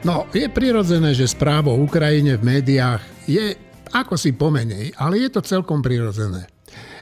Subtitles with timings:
[0.00, 3.52] No, je prirodzené, že správa o Ukrajine v médiách je
[3.92, 6.48] ako si pomenej, ale je to celkom prirodzené.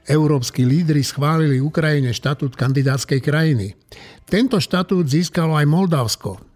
[0.02, 3.78] Európsky lídry schválili Ukrajine štatút kandidátskej krajiny.
[4.26, 6.47] Tento štatút získalo aj Moldavsko.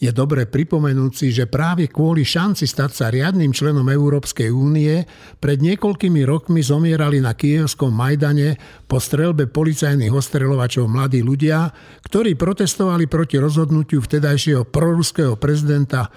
[0.00, 5.04] Je dobre pripomenúť si, že práve kvôli šanci stať sa riadnym členom Európskej únie
[5.38, 8.56] pred niekoľkými rokmi zomierali na kievskom Majdane
[8.90, 11.70] po strelbe policajných ostreľovačov mladí ľudia,
[12.08, 16.10] ktorí protestovali proti rozhodnutiu vtedajšieho proruského prezidenta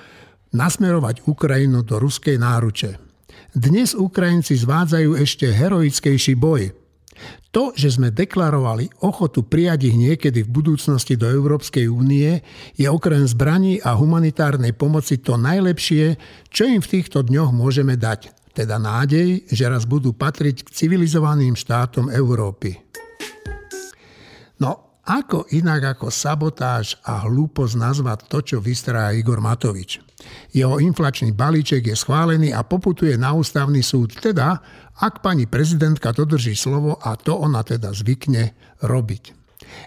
[0.55, 2.97] nasmerovať Ukrajinu do ruskej náruče.
[3.53, 6.71] Dnes Ukrajinci zvádzajú ešte heroickejší boj–
[7.51, 12.45] to, že sme deklarovali ochotu prijať ich niekedy v budúcnosti do Európskej únie,
[12.77, 16.15] je okrem zbraní a humanitárnej pomoci to najlepšie,
[16.53, 18.33] čo im v týchto dňoch môžeme dať.
[18.53, 22.81] Teda nádej, že raz budú patriť k civilizovaným štátom Európy.
[24.57, 30.06] No, ako inak ako sabotáž a hlúposť nazvať to, čo vystrá Igor Matovič.
[30.49, 34.57] Jeho inflačný balíček je schválený a poputuje na ústavný súd, teda
[34.97, 39.37] ak pani prezidentka dodrží slovo a to ona teda zvykne robiť.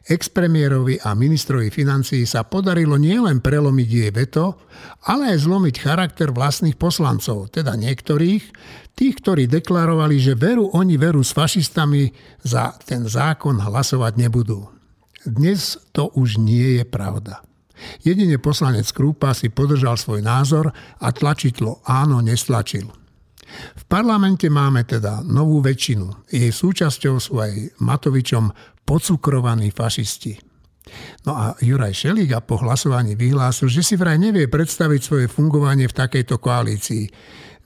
[0.06, 4.60] Expremiérovi a ministrovi financií sa podarilo nielen prelomiť jej veto,
[5.08, 8.44] ale aj zlomiť charakter vlastných poslancov, teda niektorých,
[8.94, 12.12] tých, ktorí deklarovali, že veru oni veru s fašistami
[12.44, 14.68] za ten zákon hlasovať nebudú.
[15.24, 17.40] Dnes to už nie je pravda.
[18.04, 22.88] Jedine poslanec Krúpa si podržal svoj názor a tlačidlo áno nestlačil.
[23.50, 26.30] V parlamente máme teda novú väčšinu.
[26.30, 28.54] Jej súčasťou sú aj Matovičom
[28.86, 30.38] pocukrovaní fašisti.
[31.26, 35.98] No a Juraj Šeliga po hlasovaní vyhlásil, že si vraj nevie predstaviť svoje fungovanie v
[35.98, 37.04] takejto koalícii.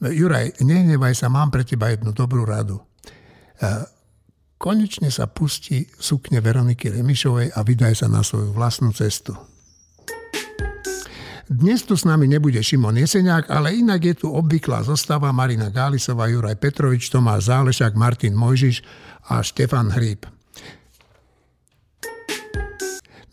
[0.04, 2.76] Juraj, nehnevaj sa, mám pre teba jednu dobrú radu.
[2.76, 2.84] E,
[4.60, 9.32] konečne sa pustí sukne Veroniky Remišovej a vydaj sa na svoju vlastnú cestu.
[11.44, 16.24] Dnes tu s nami nebude Šimon Jeseniak, ale inak je tu obvyklá zostava Marina Gálisová,
[16.32, 18.80] Juraj Petrovič, Tomáš Zálešak, Martin Mojžiš
[19.28, 20.24] a Štefan Hríb.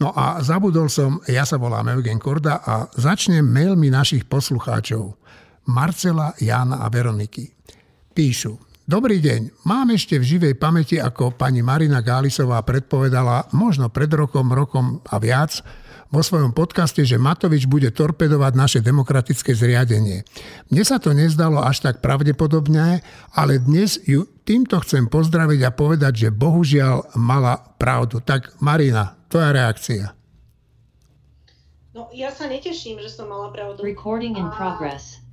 [0.03, 5.15] No a zabudol som, ja sa volám Eugen Korda a začnem mailmi našich poslucháčov.
[5.71, 7.47] Marcela, Jana a Veroniky.
[8.11, 8.59] Píšu,
[8.91, 9.63] Dobrý deň.
[9.71, 15.15] Mám ešte v živej pamäti, ako pani Marina Gálisová predpovedala možno pred rokom, rokom a
[15.15, 15.63] viac,
[16.11, 20.27] vo svojom podcaste, že Matovič bude torpedovať naše demokratické zriadenie.
[20.67, 22.99] Mne sa to nezdalo až tak pravdepodobné,
[23.31, 28.19] ale dnes ju týmto chcem pozdraviť a povedať, že bohužiaľ mala pravdu.
[28.19, 30.11] Tak Marina, tvoja reakcia.
[31.95, 33.83] No, ja sa neteším, že som mala pravdu.
[33.83, 35.23] Recording in progress.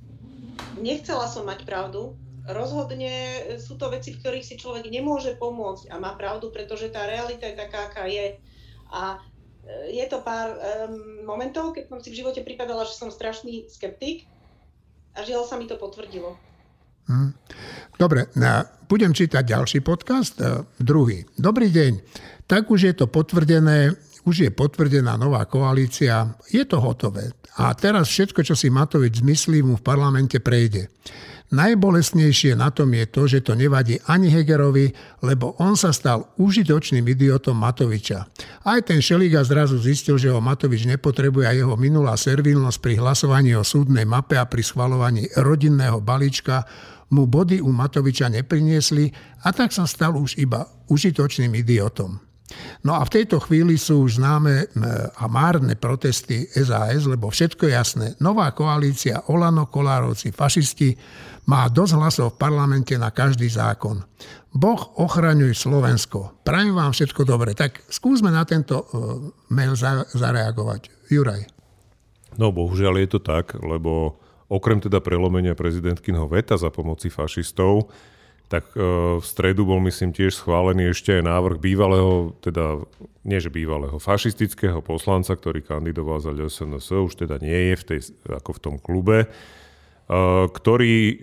[0.79, 2.15] Nechcela som mať pravdu.
[2.49, 7.05] Rozhodne sú to veci, v ktorých si človek nemôže pomôcť a má pravdu, pretože tá
[7.05, 8.41] realita je taká, aká je.
[8.89, 9.21] A
[9.89, 14.25] je to pár um, momentov, keď som si v živote pripadala, že som strašný skeptik
[15.13, 16.37] a žiaľ sa mi to potvrdilo.
[17.09, 17.33] Hmm.
[17.97, 18.29] Dobre,
[18.85, 21.25] budem čítať ďalší podcast, e, druhý.
[21.33, 21.91] Dobrý deň.
[22.45, 23.97] Tak už je to potvrdené,
[24.29, 27.33] už je potvrdená nová koalícia, je to hotové.
[27.57, 30.93] A teraz všetko, čo si Matovič zmyslí, mu v parlamente prejde.
[31.49, 34.93] Najbolesnejšie na tom je to, že to nevadí ani Hegerovi,
[35.25, 38.29] lebo on sa stal užitočným idiotom Matoviča.
[38.69, 43.57] Aj ten Šeliga zrazu zistil, že ho Matovič nepotrebuje a jeho minulá servilnosť pri hlasovaní
[43.57, 46.69] o súdnej mape a pri schvalovaní rodinného balíčka
[47.09, 49.09] mu body u Matoviča nepriniesli
[49.41, 52.21] a tak sa stal už iba užitočným idiotom.
[52.81, 54.73] No a v tejto chvíli sú už známe
[55.17, 58.17] a márne protesty SAS, lebo všetko jasné.
[58.17, 60.97] Nová koalícia Olano, Kolárovci, fašisti
[61.49, 64.05] má dosť hlasov v parlamente na každý zákon.
[64.53, 66.45] Boh ochraňuj Slovensko.
[66.45, 67.57] Prajem vám všetko dobre.
[67.57, 68.85] Tak skúsme na tento
[69.49, 69.73] mail
[70.13, 71.09] zareagovať.
[71.09, 71.49] Juraj.
[72.37, 77.89] No bohužiaľ je to tak, lebo okrem teda prelomenia prezidentkinho veta za pomoci fašistov,
[78.49, 78.81] tak e,
[79.21, 82.81] v stredu bol myslím tiež schválený ešte aj návrh bývalého, teda
[83.21, 87.99] nie že bývalého, fašistického poslanca, ktorý kandidoval za LSNS, už teda nie je v tej,
[88.25, 89.27] ako v tom klube, e,
[90.49, 91.15] ktorý e,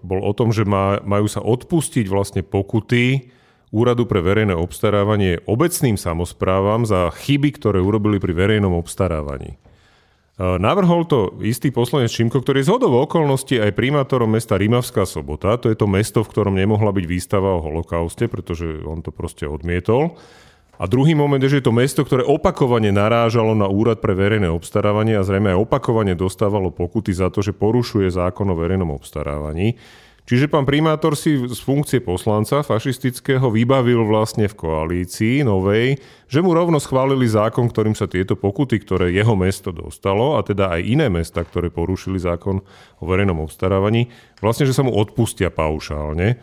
[0.00, 3.28] bol o tom, že majú sa odpustiť vlastne pokuty
[3.72, 9.56] Úradu pre verejné obstarávanie obecným samozprávam za chyby, ktoré urobili pri verejnom obstarávaní.
[10.36, 15.56] Navrhol to istý poslanec Šimko, ktorý je zhodov okolností aj primátorom mesta Rimavská sobota.
[15.56, 19.48] To je to mesto, v ktorom nemohla byť výstava o holokauste, pretože on to proste
[19.48, 20.20] odmietol.
[20.82, 24.50] A druhý moment je, že je to mesto, ktoré opakovane narážalo na úrad pre verejné
[24.50, 29.78] obstarávanie a zrejme aj opakovane dostávalo pokuty za to, že porušuje zákon o verejnom obstarávaní.
[30.26, 36.50] Čiže pán primátor si z funkcie poslanca fašistického vybavil vlastne v koalícii novej, že mu
[36.50, 41.06] rovno schválili zákon, ktorým sa tieto pokuty, ktoré jeho mesto dostalo, a teda aj iné
[41.10, 42.58] mesta, ktoré porušili zákon
[42.98, 44.10] o verejnom obstarávaní,
[44.42, 46.42] vlastne, že sa mu odpustia paušálne.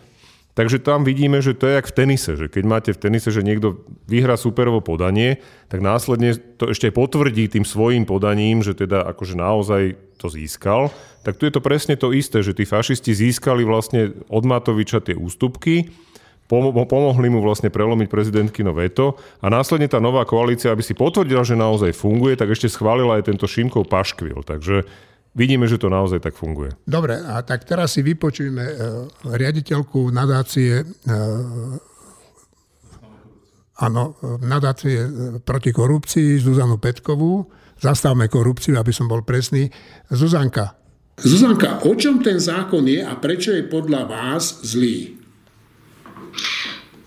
[0.59, 3.47] Takže tam vidíme, že to je jak v tenise, že keď máte v tenise, že
[3.47, 3.79] niekto
[4.11, 5.39] vyhrá superovo podanie,
[5.71, 10.91] tak následne to ešte potvrdí tým svojim podaním, že teda akože naozaj to získal.
[11.23, 15.15] Tak tu je to presne to isté, že tí fašisti získali vlastne od Matoviča tie
[15.15, 15.95] ústupky,
[16.51, 21.55] pomohli mu vlastne prelomiť prezidentkino veto a následne tá nová koalícia, aby si potvrdila, že
[21.55, 24.43] naozaj funguje, tak ešte schválila aj tento Šimkov paškvil.
[24.43, 24.83] Takže
[25.35, 26.73] vidíme, že to naozaj tak funguje.
[26.85, 28.75] Dobre, a tak teraz si vypočujeme uh,
[29.33, 31.77] riaditeľku nadácie uh,
[33.79, 35.07] Áno, nadácie
[35.47, 37.47] proti korupcii Zuzanu Petkovú.
[37.79, 39.71] Zastavme korupciu, aby som bol presný.
[40.11, 40.75] Zuzanka.
[41.15, 45.15] Zuzanka, o čom ten zákon je a prečo je podľa vás zlý?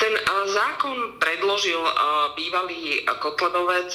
[0.00, 0.14] Ten
[0.48, 1.80] zákon predložil
[2.40, 3.92] bývalý Kotlebovec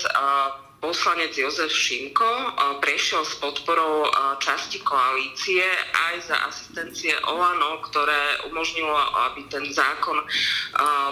[0.78, 4.06] poslanec Jozef Šimko prešiel s podporou
[4.38, 8.94] časti koalície aj za asistencie Olano, ktoré umožnilo,
[9.30, 10.22] aby ten zákon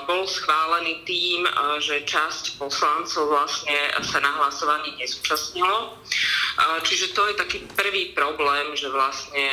[0.05, 1.49] bol schválený tým,
[1.81, 5.97] že časť poslancov vlastne sa na hlasovaní nezúčastnilo.
[6.85, 9.49] Čiže to je taký prvý problém, že vlastne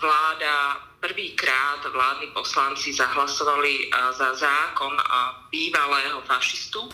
[0.00, 4.98] vláda prvýkrát vládni poslanci zahlasovali za zákon
[5.52, 6.90] bývalého fašistu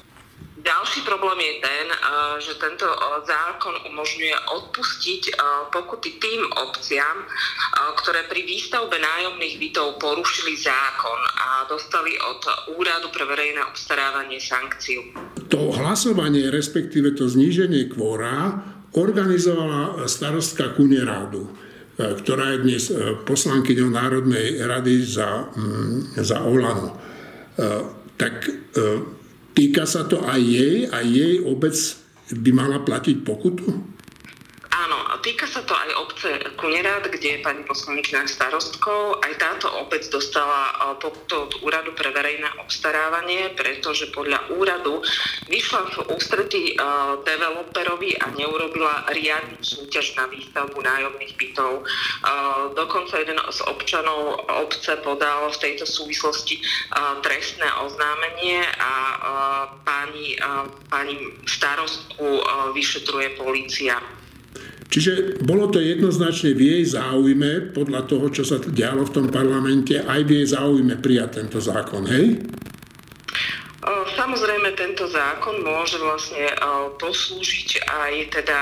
[0.64, 1.98] ďalší problém je ten, eh,
[2.40, 5.34] že tento eh, zákon umožňuje odpustiť eh,
[5.68, 7.28] pokuty tým obciam,
[7.74, 12.40] ktoré pri výstavbe nájomných bytov porušili zákon a dostali od
[12.78, 15.10] Úradu pre verejné obstarávanie sankciu.
[15.50, 18.62] To hlasovanie, respektíve to zníženie kvóra,
[18.94, 21.50] organizovala starostka Kunerádu
[21.94, 22.84] ktorá je dnes
[23.22, 26.90] poslankyňou Národnej rady za, mm, za Olano.
[28.18, 28.50] Tak
[29.54, 31.78] Týka sa to aj jej a jej obec
[32.34, 33.93] by mala platiť pokutu?
[35.24, 36.28] Týka sa to aj obce
[36.60, 39.24] Kunerát, kde je pani poslankyňa starostkou.
[39.24, 45.00] Aj táto obec dostala eh, pokutu od Úradu pre verejné obstarávanie, pretože podľa úradu
[45.48, 46.78] vyšla v ústretí eh,
[47.24, 51.72] developerovi a neurobila riadnu súťaž na výstavbu nájomných bytov.
[51.80, 56.60] Eh, dokonca jeden z občanov obce podal v tejto súvislosti
[57.24, 58.92] trestné oznámenie a
[59.86, 60.34] pani,
[60.90, 61.16] pani
[61.46, 62.42] starostku
[62.74, 63.96] vyšetruje policia.
[64.88, 69.98] Čiže bolo to jednoznačne v jej záujme, podľa toho, čo sa dialo v tom parlamente,
[69.98, 72.38] aj v jej záujme prijať tento zákon, hej?
[74.14, 76.48] Samozrejme, tento zákon môže vlastne
[76.96, 78.60] poslúžiť aj teda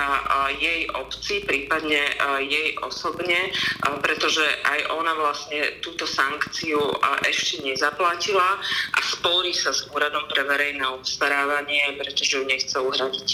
[0.58, 2.02] jej obci, prípadne
[2.42, 3.54] jej osobne,
[4.02, 6.80] pretože aj ona vlastne túto sankciu
[7.22, 8.58] ešte nezaplatila
[8.94, 13.28] a sporí sa s úradom pre verejné obstarávanie, pretože ju nechce uhradiť.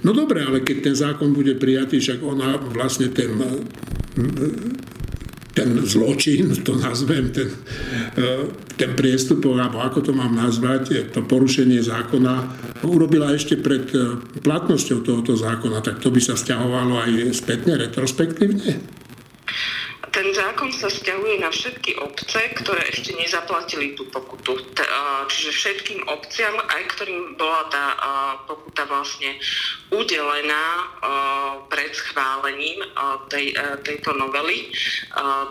[0.00, 3.36] No dobre, ale keď ten zákon bude prijatý, však ona vlastne ten
[5.58, 7.50] ten zločin, to nazvem, ten,
[8.14, 8.46] e,
[8.78, 12.34] ten priestupok, alebo ako to mám nazvať, to porušenie zákona,
[12.86, 18.98] urobila ešte pred e, platnosťou tohoto zákona, tak to by sa stiahovalo aj spätne, retrospektívne?
[20.18, 24.58] Ten zákon sa stiahuje na všetky obce, ktoré ešte nezaplatili tú pokutu.
[25.30, 27.84] Čiže všetkým obciam, aj ktorým bola tá
[28.50, 29.38] pokuta vlastne
[29.94, 30.90] udelená
[31.70, 32.82] pred schválením
[33.30, 33.54] tej,
[33.86, 34.74] tejto novely,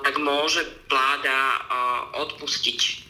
[0.04, 1.64] tak môže vláda
[2.28, 3.08] odpustiť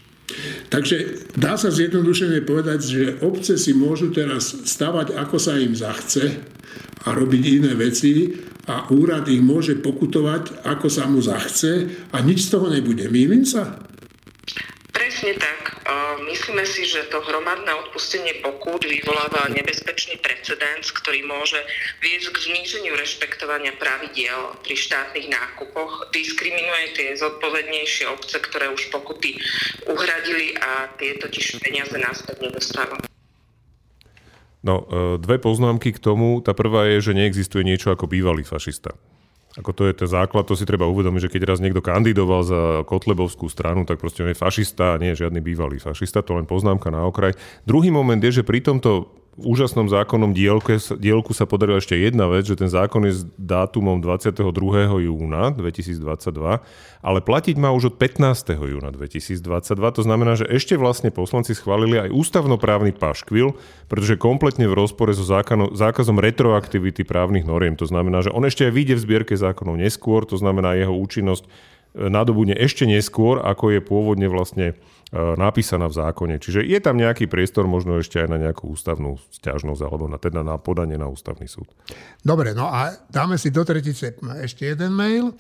[0.67, 0.95] Takže
[1.39, 6.43] dá sa zjednodušene povedať, že obce si môžu teraz stavať, ako sa im zachce
[7.07, 8.35] a robiť iné veci
[8.67, 13.07] a úrad ich môže pokutovať, ako sa mu zachce a nič z toho nebude.
[13.07, 13.79] Mýlim sa?
[14.91, 15.79] Presne tak.
[16.27, 21.55] Myslíme si, že to hromadné odpustenie pokút vyvoláva nebezpečný precedens, ktorý môže
[22.03, 26.11] viesť k zníženiu rešpektovania pravidiel pri štátnych nákupoch.
[26.11, 29.39] Diskriminuje tie zodpovednejšie obce, ktoré už pokuty
[29.87, 33.16] uhradili a tie totiž peniaze náspäť nedostávajú.
[34.65, 36.41] No, e, dve poznámky k tomu.
[36.41, 38.93] Tá prvá je, že neexistuje niečo ako bývalý fašista.
[39.57, 42.61] Ako to je ten základ, to si treba uvedomiť, že keď raz niekto kandidoval za
[42.85, 46.45] Kotlebovskú stranu, tak proste on je fašista a nie je žiadny bývalý fašista, to len
[46.45, 47.33] poznámka na okraj.
[47.65, 52.49] Druhý moment je, že pri tomto úžasnom zákonnom dielke, dielku sa podarila ešte jedna vec,
[52.49, 54.41] že ten zákon je s dátumom 22.
[55.05, 56.01] júna 2022,
[57.05, 58.57] ale platiť má už od 15.
[58.57, 59.37] júna 2022.
[59.77, 63.53] To znamená, že ešte vlastne poslanci schválili aj ústavnoprávny paškvil,
[63.85, 67.77] pretože kompletne v rozpore so zákano, zákazom retroaktivity právnych noriem.
[67.77, 71.45] To znamená, že on ešte aj vyjde v zbierke zákonov neskôr, to znamená jeho účinnosť
[71.97, 74.77] nadobudne ešte neskôr, ako je pôvodne vlastne
[75.15, 76.35] napísaná v zákone.
[76.37, 80.43] Čiže je tam nejaký priestor možno ešte aj na nejakú ústavnú stiažnosť alebo na, teda
[80.43, 81.71] na podanie na ústavný súd.
[82.21, 85.31] Dobre, no a dáme si do tretice ešte jeden mail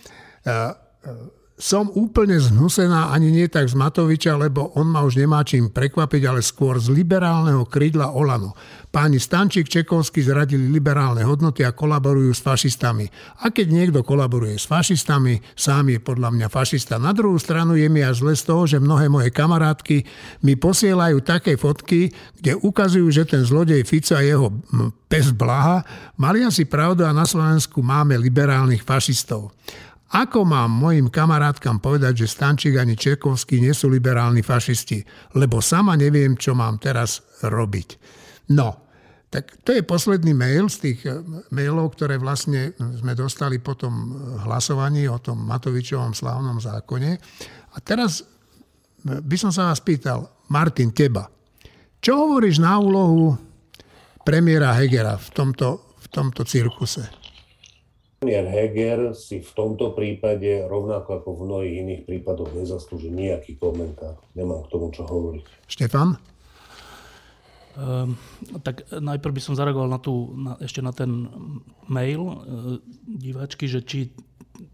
[1.57, 6.29] som úplne zhnusená ani nie tak z Matoviča, lebo on ma už nemá čím prekvapiť,
[6.29, 8.53] ale skôr z liberálneho krídla Olano.
[8.93, 13.09] Páni Stančík, Čekovský zradili liberálne hodnoty a kolaborujú s fašistami.
[13.41, 17.01] A keď niekto kolaboruje s fašistami, sám je podľa mňa fašista.
[17.01, 20.05] Na druhú stranu je mi až zle z toho, že mnohé moje kamarátky
[20.45, 24.53] mi posielajú také fotky, kde ukazujú, že ten zlodej Fico a jeho
[25.09, 25.81] pes Blaha
[26.21, 29.57] mali asi pravdu a na Slovensku máme liberálnych fašistov.
[30.07, 35.03] Ako mám mojim kamarátkam povedať, že Stančík ani Čekovský nie sú liberálni fašisti,
[35.35, 37.99] lebo sama neviem, čo mám teraz robiť.
[38.55, 38.87] No,
[39.27, 41.19] tak to je posledný mail z tých eh,
[41.51, 44.15] mailov, ktoré vlastne sme dostali po tom eh,
[44.47, 47.19] hlasovaní o tom Matovičovom slávnom zákone.
[47.75, 51.27] A teraz eh, by som sa vás pýtal, Martin, teba,
[51.99, 53.35] čo hovoríš na úlohu
[54.23, 57.26] premiéra Hegera v tomto, v tomto cirkuse?
[58.17, 64.17] Premiér Heger si v tomto prípade, rovnako ako v mnohých iných prípadoch, nezaslúži nejaký komentár.
[64.33, 65.45] Nemám k tomu čo hovoriť.
[65.69, 66.17] Štefan?
[67.77, 68.17] Um,
[68.65, 71.29] tak najprv by som zareagoval na tú, na, ešte na ten
[71.85, 72.35] mail uh,
[73.05, 74.09] diváčky, že či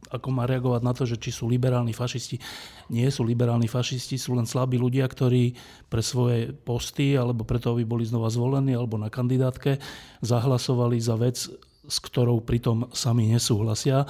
[0.07, 2.39] ako má reagovať na to, že či sú liberálni fašisti.
[2.87, 5.59] Nie sú liberálni fašisti, sú len slabí ľudia, ktorí
[5.91, 9.83] pre svoje posty alebo preto, aby boli znova zvolení alebo na kandidátke
[10.23, 11.51] zahlasovali za vec,
[11.87, 14.07] s ktorou pritom sami nesúhlasia.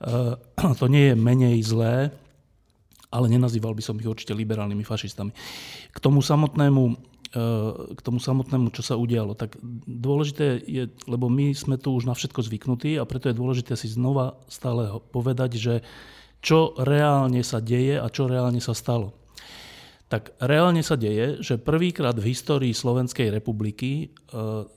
[0.00, 0.34] Eh,
[0.80, 2.12] to nie je menej zlé,
[3.10, 5.32] ale nenazýval by som ich určite liberálnymi fašistami.
[5.94, 6.82] K tomu samotnému,
[7.34, 9.56] eh, k tomu samotnému, čo sa udialo, tak
[9.86, 13.88] dôležité je, lebo my sme tu už na všetko zvyknutí a preto je dôležité si
[13.90, 15.74] znova stále povedať, že
[16.44, 19.16] čo reálne sa deje a čo reálne sa stalo.
[20.06, 24.76] Tak reálne sa deje, že prvýkrát v histórii Slovenskej republiky eh,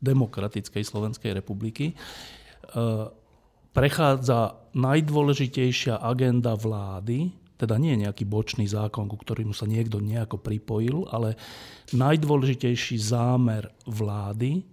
[0.00, 1.94] demokratickej Slovenskej republiky, e,
[3.70, 7.30] prechádza najdôležitejšia agenda vlády,
[7.60, 11.36] teda nie nejaký bočný zákon, ku ktorému sa niekto nejako pripojil, ale
[11.92, 14.64] najdôležitejší zámer vlády,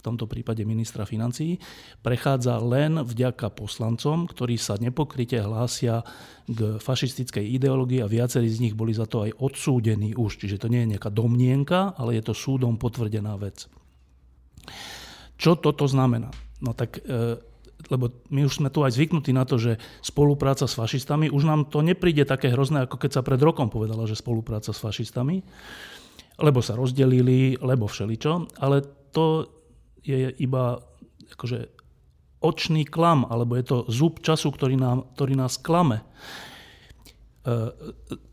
[0.00, 1.60] v tomto prípade ministra financií,
[2.00, 6.00] prechádza len vďaka poslancom, ktorí sa nepokryte hlásia
[6.48, 10.40] k fašistickej ideológii a viacerí z nich boli za to aj odsúdení už.
[10.40, 13.68] Čiže to nie je nejaká domnienka, ale je to súdom potvrdená vec.
[15.40, 16.28] Čo toto znamená?
[16.60, 17.40] No tak, e,
[17.88, 21.72] lebo my už sme tu aj zvyknutí na to, že spolupráca s fašistami, už nám
[21.72, 25.40] to nepríde také hrozné, ako keď sa pred rokom povedala, že spolupráca s fašistami,
[26.36, 29.48] lebo sa rozdelili, lebo všeličo, ale to
[30.04, 30.80] je iba
[31.32, 31.80] akože
[32.40, 36.00] očný klam, alebo je to zub času, ktorý, nám, ktorý nás klame.
[36.00, 36.04] E,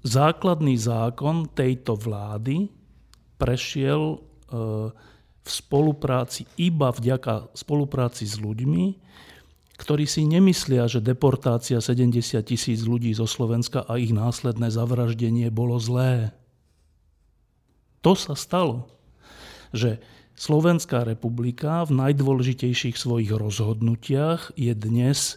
[0.03, 2.72] základný zákon tejto vlády
[3.36, 4.17] prešiel e,
[5.48, 9.00] v spolupráci, iba vďaka spolupráci s ľuďmi,
[9.80, 15.80] ktorí si nemyslia, že deportácia 70 tisíc ľudí zo Slovenska a ich následné zavraždenie bolo
[15.80, 16.36] zlé.
[18.04, 18.92] To sa stalo,
[19.72, 20.04] že
[20.38, 25.36] Slovenská republika v najdôležitejších svojich rozhodnutiach je dnes e,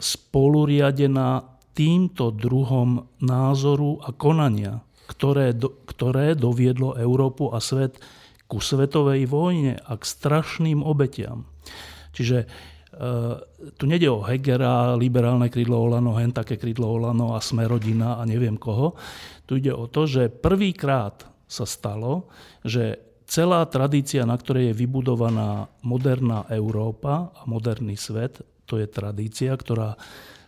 [0.00, 1.44] spoluriadená
[1.76, 5.52] týmto druhom názoru a konania, ktoré,
[5.84, 8.00] ktoré doviedlo Európu a svet
[8.46, 11.50] ku svetovej vojne a k strašným obetiam.
[12.14, 12.46] Čiže e,
[13.74, 18.54] tu nede o Hegera, liberálne krídlo Olano, hen také krídlo Olano a Smerodina a neviem
[18.54, 18.94] koho.
[19.44, 22.30] Tu ide o to, že prvýkrát sa stalo,
[22.62, 29.54] že celá tradícia, na ktorej je vybudovaná moderná Európa a moderný svet, to je tradícia,
[29.54, 29.98] ktorá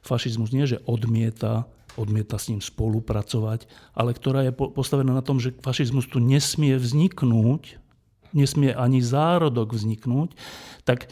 [0.02, 5.54] fašizmus nie, že odmieta, odmieta s ním spolupracovať, ale ktorá je postavená na tom, že
[5.62, 7.87] fašizmus tu nesmie vzniknúť
[8.32, 10.34] nesmie ani zárodok vzniknúť,
[10.82, 11.08] tak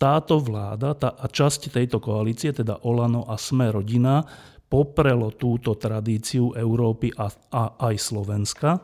[0.00, 4.24] táto vláda tá, a časť tejto koalície, teda Olano a Sme rodina,
[4.70, 8.80] poprelo túto tradíciu Európy a, a aj Slovenska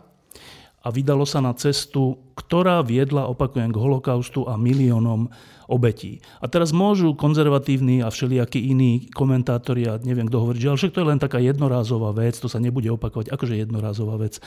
[0.86, 5.26] a vydalo sa na cestu, ktorá viedla, opakujem, k holokaustu a miliónom
[5.66, 6.22] obetí.
[6.38, 10.94] A teraz môžu konzervatívni a všelijakí iní komentátori, a neviem kto hovorí, že ale však
[10.94, 13.30] to je len taká jednorázová vec, to sa nebude opakovať.
[13.30, 14.38] Akože jednorázová vec.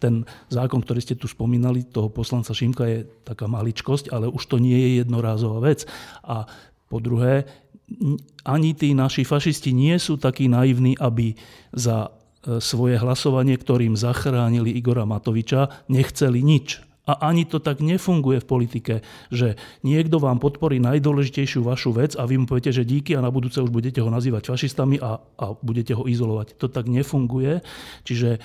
[0.00, 4.56] Ten zákon, ktorý ste tu spomínali, toho poslanca Šimka je taká maličkosť, ale už to
[4.60, 5.84] nie je jednorázová vec.
[6.24, 6.48] A
[6.88, 7.48] po druhé,
[8.44, 11.36] ani tí naši fašisti nie sú takí naivní, aby
[11.72, 12.12] za
[12.42, 16.82] E, svoje hlasovanie, ktorým zachránili Igora Matoviča, nechceli nič.
[17.02, 18.94] A ani to tak nefunguje v politike,
[19.26, 23.34] že niekto vám podporí najdôležitejšiu vašu vec a vy mu poviete, že díky a na
[23.34, 26.54] budúce už budete ho nazývať fašistami a, a budete ho izolovať.
[26.62, 27.58] To tak nefunguje.
[28.06, 28.38] Čiže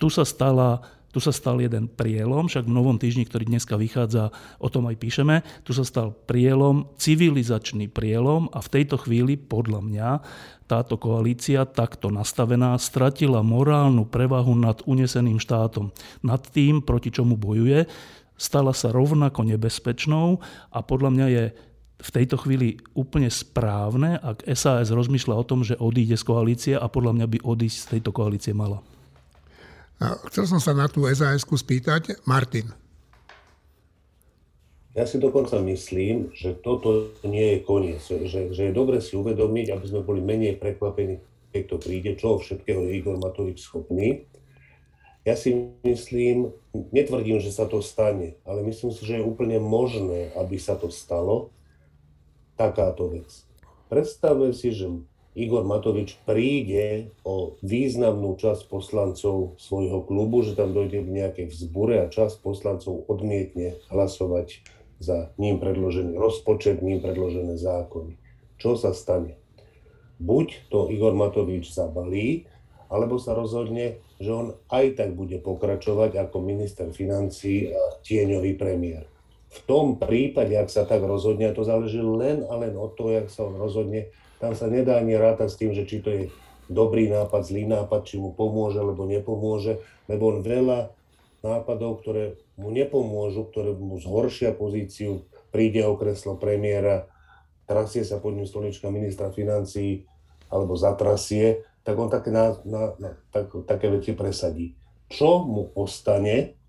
[0.00, 0.80] tu sa stala
[1.10, 4.30] tu sa stal jeden prielom, však v Novom týždni, ktorý dneska vychádza,
[4.62, 9.82] o tom aj píšeme, tu sa stal prielom, civilizačný prielom a v tejto chvíli, podľa
[9.82, 10.08] mňa,
[10.70, 15.90] táto koalícia takto nastavená stratila morálnu prevahu nad uneseným štátom,
[16.22, 17.90] nad tým, proti čomu bojuje,
[18.38, 20.38] stala sa rovnako nebezpečnou
[20.70, 21.44] a podľa mňa je
[22.00, 26.86] v tejto chvíli úplne správne, ak SAS rozmýšľa o tom, že odíde z koalície a
[26.88, 28.80] podľa mňa by odísť z tejto koalície mala.
[30.32, 32.24] Chcel som sa na tú sas spýtať.
[32.24, 32.72] Martin.
[34.90, 38.02] Ja si dokonca myslím, že toto nie je koniec.
[38.02, 41.22] Že, že je dobre si uvedomiť, aby sme boli menej prekvapení,
[41.54, 44.26] keď to príde, čo všetkého je Igor Matovič schopný.
[45.22, 46.50] Ja si myslím,
[46.90, 50.90] netvrdím, že sa to stane, ale myslím si, že je úplne možné, aby sa to
[50.90, 51.54] stalo,
[52.58, 53.30] takáto vec.
[53.92, 54.90] Predstavme si, že
[55.38, 62.02] Igor Matovič príde o významnú časť poslancov svojho klubu, že tam dojde k nejakej vzbure
[62.02, 68.20] a časť poslancov odmietne hlasovať za ním predložený rozpočet, ním predložené zákony.
[68.60, 69.40] Čo sa stane?
[70.20, 72.44] Buď to Igor Matovič zabalí,
[72.92, 79.08] alebo sa rozhodne, že on aj tak bude pokračovať ako minister financí a tieňový premiér.
[79.50, 83.24] V tom prípade, ak sa tak rozhodne, a to záleží len a len od toho,
[83.24, 86.22] jak sa on rozhodne, tam sa nedá ani rátať s tým, že či to je
[86.70, 90.92] dobrý nápad, zlý nápad, či mu pomôže alebo nepomôže, lebo on veľa
[91.40, 97.08] nápadov, ktoré mu nepomôžu, ktoré mu zhoršia pozíciu, príde o kreslo premiéra,
[97.64, 100.04] trasie sa pod ním stolička ministra financí
[100.52, 104.76] alebo zatrasie, tak on také, na, na, na, tak, také veci presadí.
[105.08, 106.60] Čo mu ostane,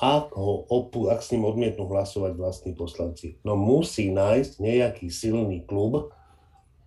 [0.00, 3.36] ak, ho opu, ak s ním odmietnú hlasovať vlastní poslanci?
[3.44, 6.16] No musí nájsť nejaký silný klub,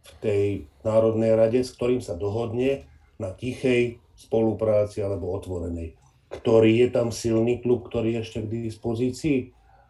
[0.09, 0.43] v tej
[0.81, 2.87] Národnej rade, s ktorým sa dohodne
[3.21, 5.98] na tichej spolupráci alebo otvorenej.
[6.29, 9.39] Ktorý je tam silný klub, ktorý je ešte k dispozícii?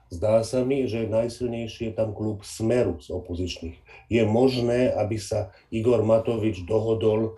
[0.09, 3.77] Zdá sa mi, že najsilnejší je tam klub Smeru z opozičných.
[4.09, 7.37] Je možné, aby sa Igor Matovič dohodol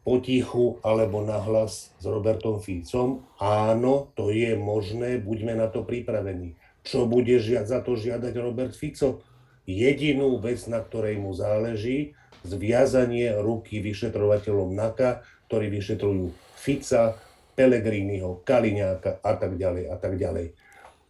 [0.00, 3.28] potichu alebo nahlas s Robertom Ficom?
[3.36, 6.56] Áno, to je možné, buďme na to pripravení.
[6.82, 9.22] Čo bude za to žiadať Robert Fico?
[9.66, 17.14] jedinú vec, na ktorej mu záleží, zviazanie ruky vyšetrovateľom NAKA, ktorí vyšetrujú Fica,
[17.52, 20.56] Pelegriniho, Kaliňáka a tak ďalej a tak ďalej.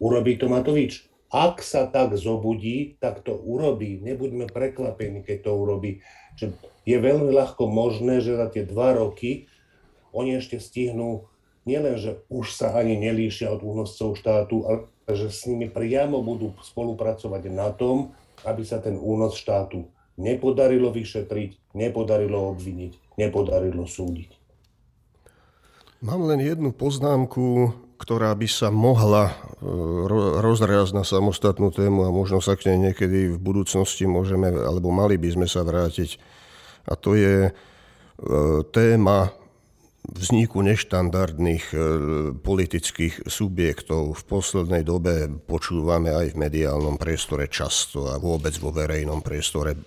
[0.03, 1.07] Urobí to Matovič.
[1.33, 3.97] Ak sa tak zobudí, tak to urobí.
[4.03, 6.05] Nebuďme prekvapení, keď to urobí.
[6.37, 6.53] Že
[6.85, 9.49] je veľmi ľahko možné, že za tie dva roky
[10.13, 11.25] oni ešte stihnú
[11.65, 16.53] nielen, že už sa ani nelíšia od únoscov štátu, ale že s nimi priamo budú
[16.61, 18.13] spolupracovať na tom,
[18.45, 24.42] aby sa ten únos štátu nepodarilo vyšetriť, nepodarilo obviniť, nepodarilo súdiť.
[26.03, 29.33] Mám len jednu poznámku, ktorá by sa mohla e,
[30.43, 35.15] rozrázť na samostatnú tému a možno sa k nej niekedy v budúcnosti môžeme, alebo mali
[35.15, 36.19] by sme sa vrátiť.
[36.91, 37.51] A to je e,
[38.75, 39.31] téma
[40.03, 41.77] vzniku neštandardných e,
[42.35, 49.23] politických subjektov v poslednej dobe počúvame aj v mediálnom priestore často a vôbec vo verejnom
[49.23, 49.79] priestore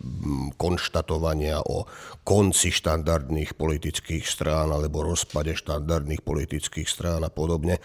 [0.57, 1.85] konštatovania o
[2.25, 7.77] konci štandardných politických strán alebo rozpade štandardných politických strán a podobne.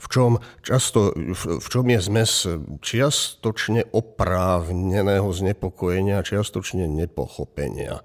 [0.00, 0.30] V čom,
[0.64, 2.32] často, v čom je zmes
[2.80, 8.04] čiastočne oprávneného znepokojenia, čiastočne nepochopenia.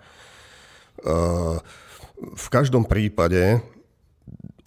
[1.00, 1.60] Uh,
[2.20, 3.64] v každom prípade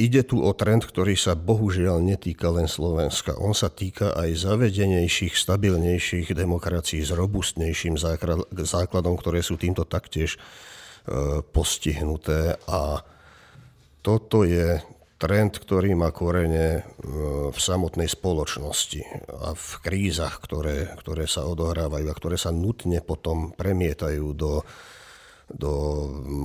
[0.00, 3.36] ide tu o trend, ktorý sa bohužiaľ netýka len Slovenska.
[3.38, 8.00] On sa týka aj zavedenejších, stabilnejších demokracií s robustnejším
[8.56, 10.38] základom, ktoré sú týmto taktiež e,
[11.44, 12.56] postihnuté.
[12.66, 13.04] A
[14.00, 14.80] toto je
[15.22, 16.82] trend, ktorý má korene e,
[17.52, 23.54] v samotnej spoločnosti a v krízach, ktoré, ktoré sa odohrávajú a ktoré sa nutne potom
[23.54, 24.66] premietajú do
[25.50, 25.70] do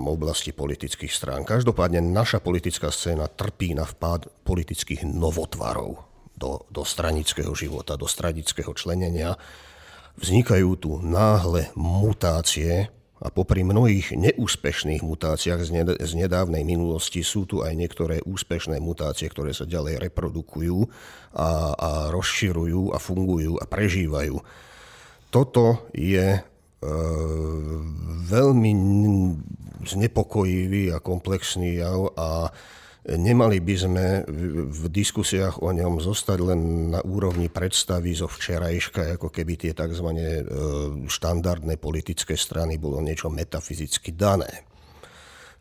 [0.07, 1.41] oblasti politických strán.
[1.45, 6.07] Každopádne naša politická scéna trpí na vpád politických novotvarov
[6.37, 9.35] do, do stranického života, do stranického členenia.
[10.17, 15.61] Vznikajú tu náhle mutácie a popri mnohých neúspešných mutáciách
[15.97, 20.77] z nedávnej minulosti sú tu aj niektoré úspešné mutácie, ktoré sa ďalej reprodukujú
[21.33, 24.37] a, a rozširujú a fungujú a prežívajú.
[25.33, 26.37] Toto je
[28.27, 28.71] veľmi
[29.87, 32.51] znepokojivý a komplexný jav a
[33.07, 34.05] Nemali by sme
[34.67, 40.11] v diskusiách o ňom zostať len na úrovni predstavy zo včerajška, ako keby tie tzv.
[40.11, 40.43] E,
[41.07, 44.66] štandardné politické strany bolo niečo metafyzicky dané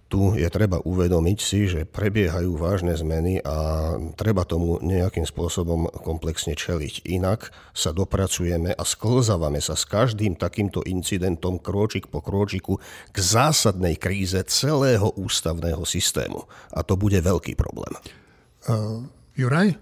[0.06, 3.56] tu je treba uvedomiť si, že prebiehajú vážne zmeny a
[4.14, 7.10] treba tomu nejakým spôsobom komplexne čeliť.
[7.10, 12.78] Inak sa dopracujeme a sklzávame sa s každým takýmto incidentom kročik po kročiku
[13.10, 16.46] k zásadnej kríze celého ústavného systému.
[16.70, 17.98] A to bude veľký problém.
[18.70, 19.02] Uh,
[19.34, 19.74] Juraj?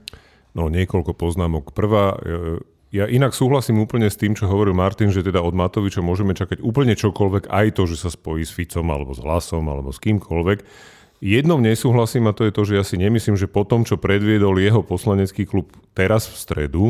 [0.55, 1.75] No, niekoľko poznámok.
[1.75, 2.63] Prvá, e,
[2.95, 6.63] ja inak súhlasím úplne s tým, čo hovoril Martin, že teda od Matoviča môžeme čakať
[6.63, 10.63] úplne čokoľvek, aj to, že sa spojí s Ficom alebo s Hlasom alebo s kýmkoľvek.
[11.19, 14.63] Jednou nesúhlasím a to je to, že ja si nemyslím, že po tom, čo predviedol
[14.63, 16.85] jeho poslanecký klub teraz v stredu,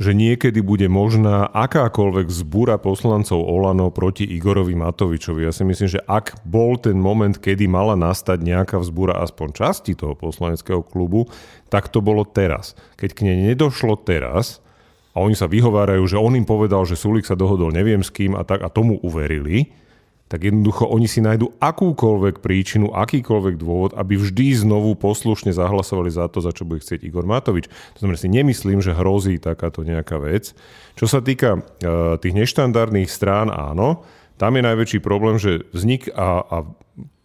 [0.00, 5.44] že niekedy bude možná akákoľvek zbúra poslancov Olano proti Igorovi Matovičovi.
[5.44, 9.92] Ja si myslím, že ak bol ten moment, kedy mala nastať nejaká vzbúra aspoň časti
[9.92, 11.28] toho poslaneckého klubu,
[11.68, 12.72] tak to bolo teraz.
[12.96, 14.63] Keď k nej nedošlo teraz,
[15.14, 18.34] a oni sa vyhovárajú, že on im povedal, že Sulik sa dohodol neviem s kým
[18.34, 19.70] a tak a tomu uverili,
[20.26, 26.26] tak jednoducho oni si nájdu akúkoľvek príčinu, akýkoľvek dôvod, aby vždy znovu poslušne zahlasovali za
[26.26, 27.70] to, za čo bude chcieť Igor Matovič.
[27.94, 30.56] To znamená, si nemyslím, že hrozí takáto nejaká vec.
[30.98, 34.02] Čo sa týka uh, tých neštandardných strán, áno,
[34.34, 36.56] tam je najväčší problém, že vznik a, a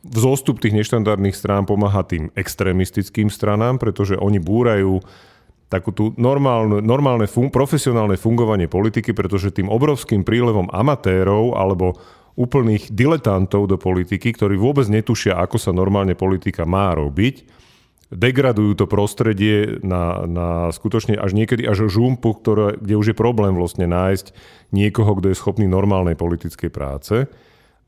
[0.06, 5.02] vzostup tých neštandardných strán pomáha tým extrémistickým stranám, pretože oni búrajú
[5.70, 11.94] takú tú normálne, normálne fun- profesionálne fungovanie politiky, pretože tým obrovským prílevom amatérov alebo
[12.34, 17.46] úplných diletantov do politiky, ktorí vôbec netušia, ako sa normálne politika má robiť,
[18.10, 23.54] degradujú to prostredie na, na skutočne až niekedy až žumpu, ktoré, kde už je problém
[23.54, 24.34] vlastne nájsť
[24.74, 27.30] niekoho, kto je schopný normálnej politickej práce.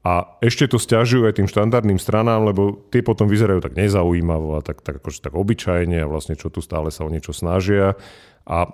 [0.02, 4.62] A ešte to stiažujú aj tým štandardným stranám, lebo tie potom vyzerajú tak nezaujímavo a
[4.66, 7.94] tak, tak, akože tak obyčajne a vlastne čo tu stále sa o niečo snažia.
[8.50, 8.66] A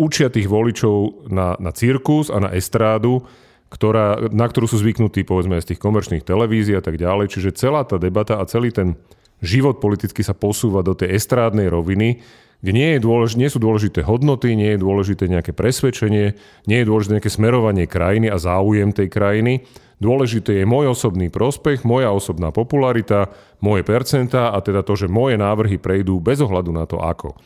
[0.00, 3.28] učia tých voličov na, na cirkus a na estrádu,
[3.68, 7.36] ktorá, na ktorú sú zvyknutí povedzme z tých komerčných televízií a tak ďalej.
[7.36, 8.96] Čiže celá tá debata a celý ten
[9.44, 12.24] život politicky sa posúva do tej estrádnej roviny,
[12.64, 16.32] kde nie, je dôlež, nie sú dôležité hodnoty, nie je dôležité nejaké presvedčenie,
[16.64, 19.68] nie je dôležité nejaké smerovanie krajiny a záujem tej krajiny.
[20.00, 23.28] Dôležité je môj osobný prospech, moja osobná popularita,
[23.60, 27.36] moje percentá a teda to, že moje návrhy prejdú bez ohľadu na to ako.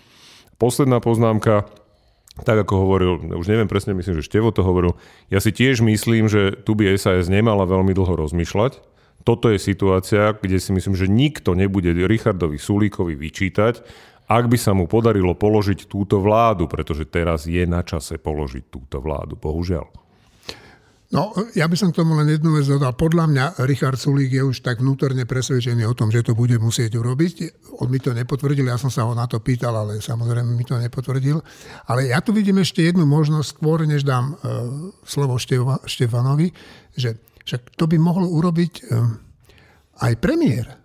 [0.55, 1.67] Posledná poznámka,
[2.47, 4.95] tak ako hovoril, už neviem presne, myslím, že Števo to hovoril,
[5.35, 8.79] ja si tiež myslím, že tu by SAS nemala veľmi dlho rozmýšľať.
[9.27, 13.83] Toto je situácia, kde si myslím, že nikto nebude Richardovi Sulíkovi vyčítať,
[14.29, 19.01] ak by sa mu podarilo položiť túto vládu, pretože teraz je na čase položiť túto
[19.01, 19.89] vládu, bohužiaľ.
[21.09, 22.93] No, ja by som k tomu len jednu vec dodal.
[22.93, 27.01] Podľa mňa Richard Sulík je už tak vnútorne presvedčený o tom, že to bude musieť
[27.01, 27.65] urobiť.
[27.81, 30.77] On mi to nepotvrdil, ja som sa ho na to pýtal, ale samozrejme mi to
[30.77, 31.41] nepotvrdil.
[31.89, 36.53] Ale ja tu vidím ešte jednu možnosť, skôr než dám uh, slovo Števa, Štefanovi,
[36.93, 37.17] že
[37.49, 39.09] však to by mohol urobiť uh,
[40.05, 40.77] aj premiér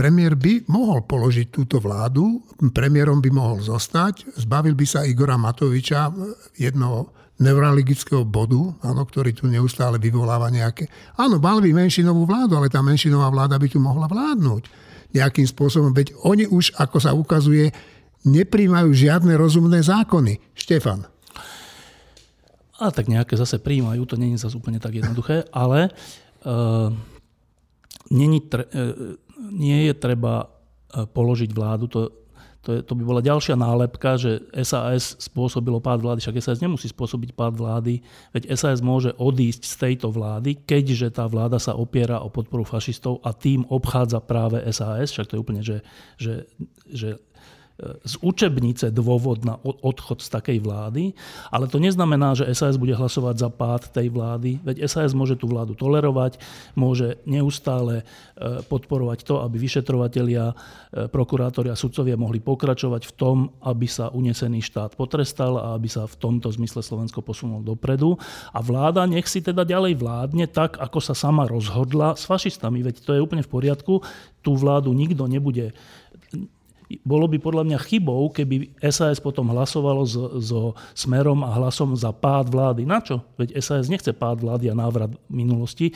[0.00, 2.40] Premiér by mohol položiť túto vládu,
[2.72, 6.08] premiérom by mohol zostať, zbavil by sa Igora Matoviča
[6.56, 10.88] jednoho neurologického bodu, áno, ktorý tu neustále vyvoláva nejaké...
[11.20, 14.72] Áno, mal by menšinovú vládu, ale tá menšinová vláda by tu mohla vládnuť
[15.12, 15.92] nejakým spôsobom.
[15.92, 17.68] Veď oni už, ako sa ukazuje,
[18.24, 20.40] nepríjmajú žiadne rozumné zákony.
[20.56, 21.04] Štefan.
[22.80, 25.92] A tak nejaké zase príjmajú, to je zase úplne tak jednoduché, ale
[26.48, 26.88] uh,
[28.08, 30.46] není tre, uh, nie je treba e,
[31.08, 31.88] položiť vládu.
[31.88, 32.00] To,
[32.60, 36.20] to, je, to by bola ďalšia nálepka, že SAS spôsobilo pád vlády.
[36.20, 38.04] Však SAS nemusí spôsobiť pád vlády,
[38.36, 43.24] veď SAS môže odísť z tejto vlády, keďže tá vláda sa opiera o podporu fašistov
[43.24, 45.08] a tým obchádza práve SAS.
[45.16, 45.80] Však to je úplne, že,
[46.20, 46.44] že,
[46.84, 47.16] že
[48.04, 51.16] z učebnice dôvod na odchod z takej vlády,
[51.48, 55.48] ale to neznamená, že SAS bude hlasovať za pád tej vlády, veď SAS môže tú
[55.48, 56.36] vládu tolerovať,
[56.76, 60.54] môže neustále e, podporovať to, aby vyšetrovatelia, e,
[61.08, 66.04] prokurátori a sudcovia mohli pokračovať v tom, aby sa unesený štát potrestal a aby sa
[66.04, 68.20] v tomto zmysle Slovensko posunulo dopredu.
[68.52, 73.00] A vláda nech si teda ďalej vládne tak, ako sa sama rozhodla s fašistami, veď
[73.00, 74.04] to je úplne v poriadku.
[74.44, 75.72] Tú vládu nikto nebude
[77.06, 82.10] bolo by podľa mňa chybou, keby SAS potom hlasovalo so, so smerom a hlasom za
[82.10, 82.82] pád vlády.
[82.82, 83.22] Na čo?
[83.38, 85.90] Veď SAS nechce pád vlády a návrat minulosti.
[85.90, 85.94] E,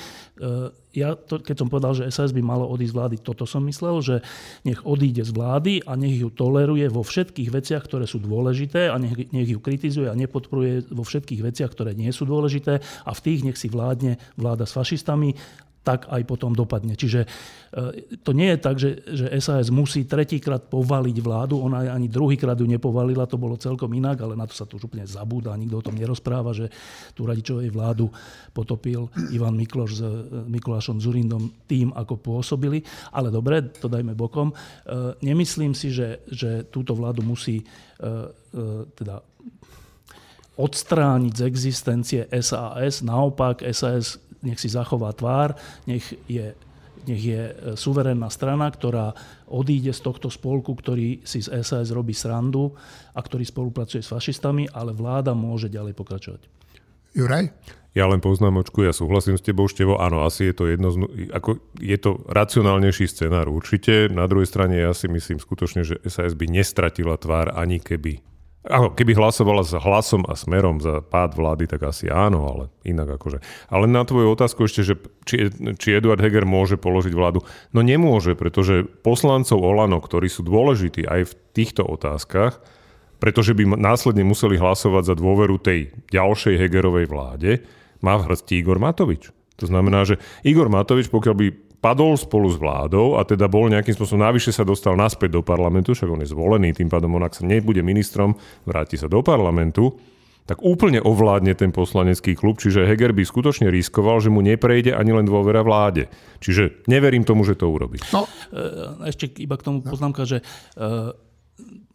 [0.95, 3.99] ja, to, keď som povedal, že SAS by malo odísť z vlády, toto som myslel,
[3.99, 4.17] že
[4.63, 8.95] nech odíde z vlády a nech ju toleruje vo všetkých veciach, ktoré sú dôležité a
[8.95, 13.21] nech, nech ju kritizuje a nepodporuje vo všetkých veciach, ktoré nie sú dôležité a v
[13.27, 15.35] tých nech si vládne vláda s fašistami
[15.85, 16.97] tak aj potom dopadne.
[16.97, 17.29] Čiže e,
[18.25, 22.65] to nie je tak, že, že SAS musí tretíkrát povaliť vládu, ona ani druhýkrát ju
[22.65, 25.85] nepovalila, to bolo celkom inak, ale na to sa tu už úplne zabúda, nikto o
[25.85, 26.73] tom nerozpráva, že
[27.13, 28.09] tú radičovej vládu
[28.57, 30.09] potopil Ivan Mikloš s e,
[30.49, 32.81] Mikulášom Zurindom tým, ako pôsobili.
[33.13, 34.51] Ale dobre, to dajme bokom.
[34.51, 34.55] E,
[35.21, 37.63] nemyslím si, že, že túto vládu musí
[38.99, 39.23] teda
[40.55, 43.03] odstrániť z existencie SAS.
[43.03, 45.57] Naopak, SAS nech si zachová tvár,
[45.89, 46.53] nech je,
[47.09, 49.17] nech je e, suverénna strana, ktorá
[49.49, 52.73] odíde z tohto spolku, ktorý si z SAS robí srandu
[53.17, 56.43] a ktorý spolupracuje s fašistami, ale vláda môže ďalej pokračovať.
[57.15, 57.51] Juraj?
[57.95, 60.91] Ja len poznámočku, ja súhlasím s tebou, Števo, áno, asi je to jedno,
[61.31, 64.11] ako je to racionálnejší scenár určite.
[64.11, 68.34] Na druhej strane ja si myslím skutočne, že SAS by nestratila tvár ani keby
[68.65, 73.21] Áno, keby hlasovala s hlasom a smerom za pád vlády, tak asi áno, ale inak
[73.21, 73.45] akože.
[73.69, 74.95] Ale na tvoju otázku ešte, že
[75.29, 77.45] či, či Eduard Heger môže položiť vládu.
[77.77, 82.57] No nemôže, pretože poslancov Olano, ktorí sú dôležití aj v týchto otázkach,
[83.21, 87.61] pretože by následne museli hlasovať za dôveru tej ďalšej Hegerovej vláde,
[88.01, 89.29] má v hrsti Igor Matovič.
[89.61, 91.47] To znamená, že Igor Matovič, pokiaľ by
[91.85, 95.93] padol spolu s vládou a teda bol nejakým spôsobom, navyše sa dostal naspäť do parlamentu,
[95.93, 98.33] však on je zvolený, tým pádom on ak sa nebude ministrom,
[98.65, 99.93] vráti sa do parlamentu,
[100.49, 105.13] tak úplne ovládne ten poslanecký klub, čiže Heger by skutočne riskoval, že mu neprejde ani
[105.13, 106.09] len dôvera vláde.
[106.41, 107.97] Čiže neverím tomu, že to urobí.
[108.13, 108.29] No.
[108.53, 110.45] E, ešte iba k tomu poznámka, že
[110.77, 110.85] e,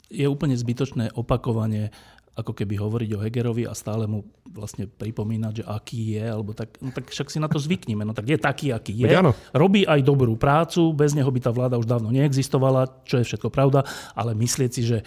[0.09, 1.93] je úplne zbytočné opakovanie
[2.39, 6.79] ako keby hovoriť o Hegerovi a stále mu vlastne pripomínať, že aký je, alebo tak,
[6.79, 8.07] no tak však si na to zvykneme.
[8.07, 9.11] No tak je taký, aký je.
[9.51, 13.51] Robí aj dobrú prácu, bez neho by tá vláda už dávno neexistovala, čo je všetko
[13.51, 13.83] pravda,
[14.15, 15.05] ale myslieť si, že e,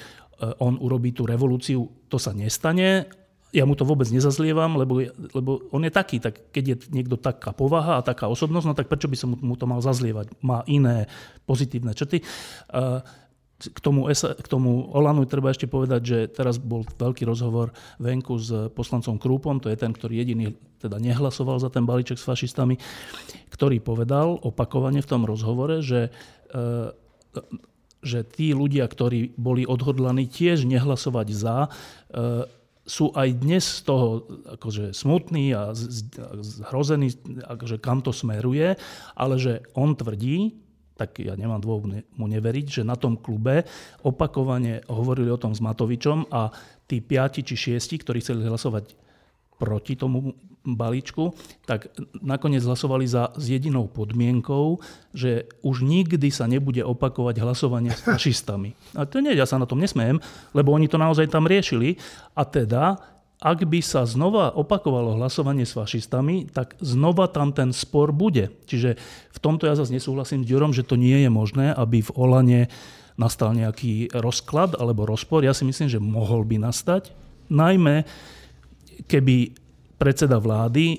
[0.61, 3.09] on urobí tú revolúciu, to sa nestane.
[3.53, 5.05] Ja mu to vôbec nezazlievam, lebo,
[5.37, 8.89] lebo on je taký, tak keď je niekto taká povaha a taká osobnosť, no tak
[8.89, 10.41] prečo by som mu to mal zazlievať?
[10.41, 11.05] Má iné
[11.45, 12.25] pozitívne črty.
[12.73, 13.05] Uh,
[13.71, 17.71] k tomu, k tomu Olanu treba ešte povedať, že teraz bol veľký rozhovor
[18.03, 20.51] venku s poslancom Krúpom, to je ten, ktorý jediný
[20.83, 22.75] teda nehlasoval za ten balíček s fašistami,
[23.55, 26.11] ktorý povedal opakovane v tom rozhovore, že,
[26.51, 26.61] e,
[28.03, 32.51] že tí ľudia, ktorí boli odhodlaní tiež nehlasovať za, e,
[32.83, 34.27] sú aj dnes z toho
[34.59, 35.71] akože smutní a
[36.43, 37.15] zhrození,
[37.47, 38.75] akože kam to smeruje,
[39.15, 40.59] ale že on tvrdí,
[41.03, 43.67] tak ja nemám dôvod mu neveriť, že na tom klube
[44.07, 46.55] opakovane hovorili o tom s Matovičom a
[46.87, 48.95] tí piati či šiesti, ktorí chceli hlasovať
[49.59, 50.31] proti tomu
[50.63, 51.35] balíčku,
[51.67, 51.91] tak
[52.23, 54.79] nakoniec hlasovali za s jedinou podmienkou,
[55.11, 58.79] že už nikdy sa nebude opakovať hlasovanie s fašistami.
[58.95, 60.23] A to nie, ja sa na tom nesmiem,
[60.55, 61.99] lebo oni to naozaj tam riešili.
[62.39, 62.99] A teda
[63.43, 68.55] ak by sa znova opakovalo hlasovanie s fašistami, tak znova tam ten spor bude.
[68.71, 68.95] Čiže
[69.35, 72.71] v tomto ja zase nesúhlasím s Ďurom, že to nie je možné, aby v Olane
[73.19, 75.43] nastal nejaký rozklad alebo rozpor.
[75.43, 77.11] Ja si myslím, že mohol by nastať.
[77.51, 78.07] Najmä
[79.11, 79.59] keby
[79.99, 80.99] predseda vlády e,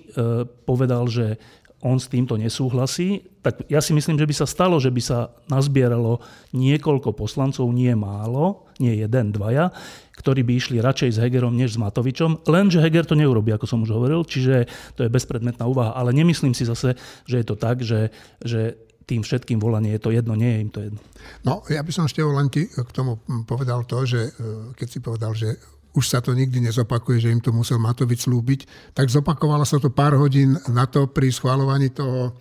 [0.68, 1.40] povedal, že
[1.84, 5.36] on s týmto nesúhlasí, tak ja si myslím, že by sa stalo, že by sa
[5.52, 6.24] nazbieralo
[6.56, 9.76] niekoľko poslancov, nie málo, nie jeden, dvaja,
[10.14, 13.82] ktorí by išli radšej s Hegerom než s Matovičom, lenže Heger to neurobí, ako som
[13.82, 15.98] už hovoril, čiže to je bezpredmetná úvaha.
[15.98, 16.94] Ale nemyslím si zase,
[17.26, 18.14] že je to tak, že,
[18.46, 21.00] že tým všetkým volanie je to jedno, nie je im to jedno.
[21.44, 24.32] No, ja by som ešte len ti k tomu povedal to, že e,
[24.78, 25.60] keď si povedal, že
[25.94, 29.94] už sa to nikdy nezopakuje, že im to musel Matovič slúbiť, tak zopakovalo sa to
[29.94, 32.34] pár hodín na to pri schvalovaní toho,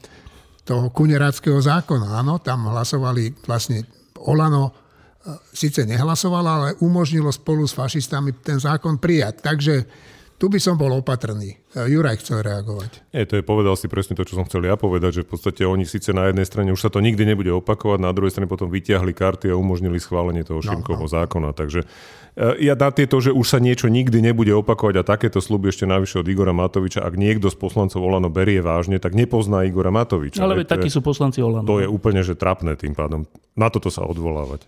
[0.65, 2.17] toho kuneráckého zákona.
[2.17, 3.85] Áno, tam hlasovali vlastne
[4.25, 4.82] Olano,
[5.55, 9.43] síce nehlasovala, ale umožnilo spolu s fašistami ten zákon prijať.
[9.43, 9.75] Takže
[10.43, 11.55] tu by som bol opatrný.
[11.71, 13.15] Juraj chcel reagovať.
[13.15, 15.63] Nie, to je povedal si presne to, čo som chcel ja povedať, že v podstate
[15.63, 18.67] oni síce na jednej strane už sa to nikdy nebude opakovať, na druhej strane potom
[18.67, 21.15] vyťahli karty a umožnili schválenie toho no, Šimkovho no.
[21.15, 21.55] zákona.
[21.55, 21.87] Takže
[22.35, 25.87] e, ja na tieto, že už sa niečo nikdy nebude opakovať a takéto sluby ešte
[25.87, 30.43] navyše od Igora Matoviča, ak niekto z poslancov Olano berie vážne, tak nepozná Igora Matoviča.
[30.43, 31.71] Ale takí sú poslanci Olano.
[31.71, 33.31] To je úplne že trapné tým pádom.
[33.55, 34.67] Na toto sa odvolávať.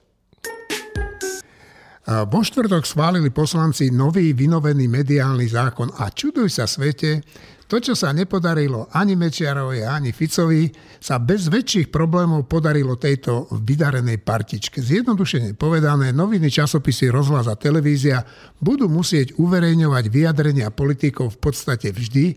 [2.04, 7.24] Vo štvrtok schválili poslanci nový vynovený mediálny zákon a čuduj sa svete,
[7.64, 10.68] to, čo sa nepodarilo ani Mečiarovi, ani Ficovi,
[11.00, 14.84] sa bez väčších problémov podarilo tejto vydarenej partičke.
[14.84, 18.20] Zjednodušene povedané, noviny, časopisy, rozhlas a televízia
[18.60, 22.36] budú musieť uverejňovať vyjadrenia politikov v podstate vždy,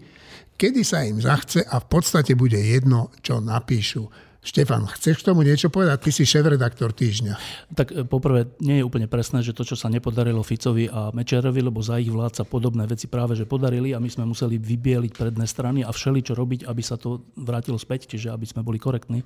[0.56, 4.27] kedy sa im zachce a v podstate bude jedno, čo napíšu.
[4.38, 6.08] Štefan, chceš k tomu niečo povedať?
[6.08, 7.36] Ty si šéf-redaktor týždňa.
[7.73, 11.60] Tak e, poprvé, nie je úplne presné, že to, čo sa nepodarilo Ficovi a Mečerovi,
[11.60, 15.12] lebo za ich vlád sa podobné veci práve že podarili a my sme museli vybieliť
[15.17, 18.78] predné strany a všeli, čo robiť, aby sa to vrátilo späť, čiže aby sme boli
[18.78, 19.19] korektní.
[19.19, 19.26] E,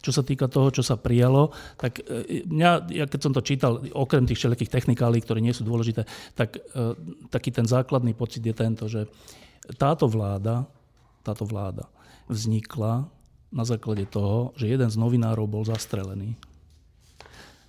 [0.00, 3.84] čo sa týka toho, čo sa prijalo, tak e, mňa, ja keď som to čítal,
[3.92, 6.58] okrem tých všelijakých technikálí, ktoré nie sú dôležité, tak
[7.28, 9.04] taký ten základný pocit je tento, že
[9.76, 10.64] táto vláda,
[11.20, 11.86] táto vláda
[12.26, 13.12] vznikla
[13.52, 16.34] na základe toho, že jeden z novinárov bol zastrelený.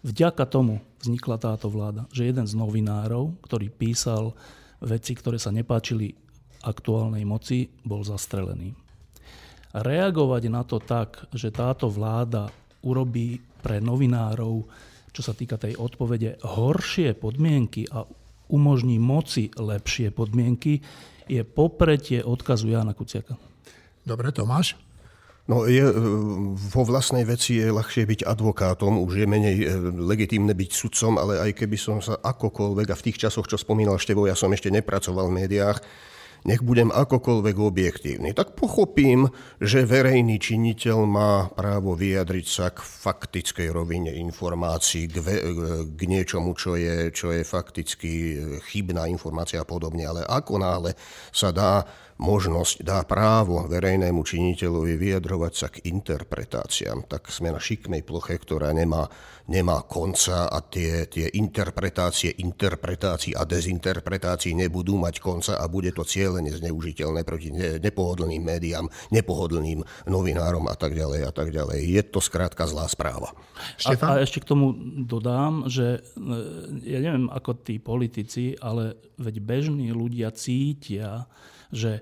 [0.06, 4.38] Vďaka tomu vznikla táto vláda, že jeden z novinárov, ktorý písal
[4.80, 6.14] veci, ktoré sa nepáčili
[6.64, 8.74] aktuálnej moci, bol zastrelený.
[9.74, 12.50] Reagovať na to tak, že táto vláda
[12.86, 14.64] urobí pre novinárov,
[15.12, 18.06] čo sa týka tej odpovede, horšie podmienky a
[18.48, 20.80] umožní moci lepšie podmienky,
[21.28, 23.36] je popretie odkazu Jana Kuciaka.
[24.08, 24.87] Dobre, Tomáš?
[25.48, 25.96] No je, e,
[26.60, 31.40] vo vlastnej veci je ľahšie byť advokátom, už je menej e, legitímne byť sudcom, ale
[31.40, 34.68] aj keby som sa akokoľvek, a v tých časoch, čo spomínal Števo, ja som ešte
[34.68, 35.80] nepracoval v médiách,
[36.46, 43.72] nech budem akokoľvek objektívny, tak pochopím, že verejný činiteľ má právo vyjadriť sa k faktickej
[43.72, 45.36] rovine informácií, k, ve,
[45.88, 48.12] k niečomu, čo je, čo je fakticky
[48.70, 50.06] chybná informácia a podobne.
[50.06, 50.92] Ale ako náhle
[51.34, 58.02] sa dá možnosť, dá právo verejnému činiteľovi vyjadrovať sa k interpretáciám, tak sme na šikmej
[58.02, 59.06] ploche, ktorá nemá,
[59.46, 66.02] nemá konca a tie, tie interpretácie, interpretácií a dezinterpretácií nebudú mať konca a bude to
[66.02, 71.86] cieľene zneužiteľné proti nepohodlným médiám, nepohodlným novinárom a tak ďalej a tak ďalej.
[71.86, 73.38] Je to skrátka zlá správa.
[73.86, 74.74] A, a ešte k tomu
[75.06, 76.28] dodám, že e,
[76.82, 81.30] ja neviem ako tí politici, ale veď bežní ľudia cítia,
[81.72, 82.02] že e,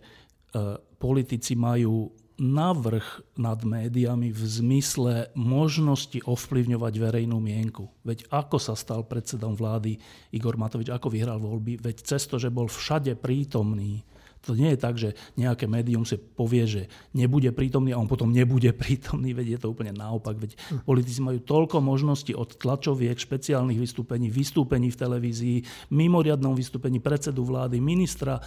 [0.99, 3.05] politici majú navrh
[3.39, 7.87] nad médiami v zmysle možnosti ovplyvňovať verejnú mienku.
[8.03, 9.95] Veď ako sa stal predsedom vlády
[10.35, 14.03] Igor Matovič, ako vyhral voľby, veď cez to, že bol všade prítomný,
[14.45, 16.81] to nie je tak, že nejaké médium si povie, že
[17.17, 20.37] nebude prítomný a on potom nebude prítomný, veď je to úplne naopak.
[20.37, 20.53] Veď
[20.85, 25.57] politici majú toľko možností od tlačoviek, špeciálnych vystúpení, vystúpení v televízii,
[25.89, 28.37] mimoriadnom vystúpení predsedu vlády, ministra,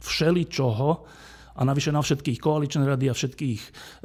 [0.00, 0.88] všeličoho
[1.56, 3.60] a navyše na všetkých koaličné rady a všetkých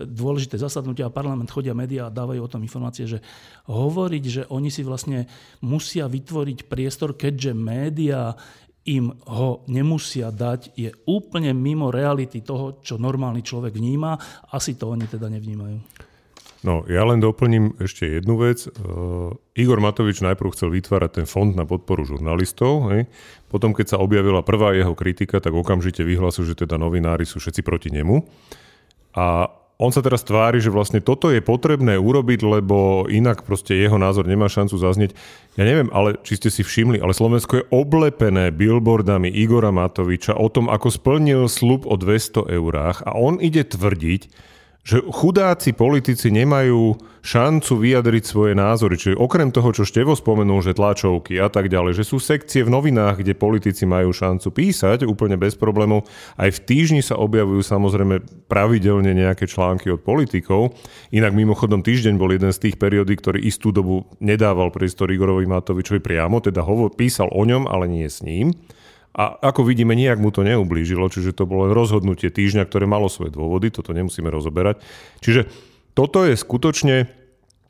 [0.08, 3.20] dôležité zasadnutia a parlament chodia médiá a dávajú o tom informácie, že
[3.68, 5.28] hovoriť, že oni si vlastne
[5.60, 8.32] musia vytvoriť priestor, keďže médiá
[8.88, 14.18] im ho nemusia dať, je úplne mimo reality toho, čo normálny človek vníma.
[14.50, 16.10] Asi to oni teda nevnímajú.
[16.62, 18.70] No, ja len doplním ešte jednu vec.
[18.70, 22.94] Uh, Igor Matovič najprv chcel vytvárať ten fond na podporu žurnalistov.
[22.94, 23.10] Hej.
[23.50, 27.66] Potom, keď sa objavila prvá jeho kritika, tak okamžite vyhlasil, že teda novinári sú všetci
[27.66, 28.22] proti nemu.
[29.18, 29.50] A
[29.82, 34.30] on sa teraz tvári, že vlastne toto je potrebné urobiť, lebo inak proste jeho názor
[34.30, 35.18] nemá šancu zaznieť.
[35.58, 40.46] Ja neviem, ale či ste si všimli, ale Slovensko je oblepené billboardami Igora Matoviča o
[40.54, 44.51] tom, ako splnil slub o 200 eurách a on ide tvrdiť,
[44.82, 48.98] že chudáci politici nemajú šancu vyjadriť svoje názory.
[48.98, 52.74] Čiže okrem toho, čo Števo spomenul, že tlačovky a tak ďalej, že sú sekcie v
[52.74, 56.10] novinách, kde politici majú šancu písať úplne bez problémov.
[56.34, 60.74] Aj v týždni sa objavujú samozrejme pravidelne nejaké články od politikov.
[61.14, 66.02] Inak mimochodom týždeň bol jeden z tých periódy, ktorý istú dobu nedával priestor Igorovi Matovičovi
[66.02, 68.58] priamo, teda hovor, písal o ňom, ale nie s ním.
[69.12, 73.36] A ako vidíme, nijak mu to neublížilo, čiže to bolo rozhodnutie týždňa, ktoré malo svoje
[73.36, 74.80] dôvody, toto nemusíme rozoberať.
[75.20, 75.52] Čiže
[75.92, 77.22] toto je skutočne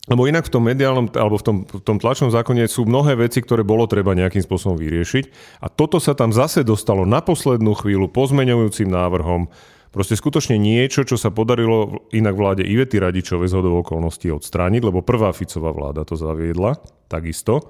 [0.09, 3.37] lebo inak v tom mediálnom, alebo v tom, v tom tlačnom zákone sú mnohé veci,
[3.37, 5.29] ktoré bolo treba nejakým spôsobom vyriešiť.
[5.61, 9.53] A toto sa tam zase dostalo na poslednú chvíľu pozmeňujúcim návrhom.
[9.93, 15.05] Proste skutočne niečo, čo sa podarilo inak vláde Ivety Radičovej z hodov okolností odstrániť, lebo
[15.05, 17.69] prvá Ficová vláda to zaviedla, takisto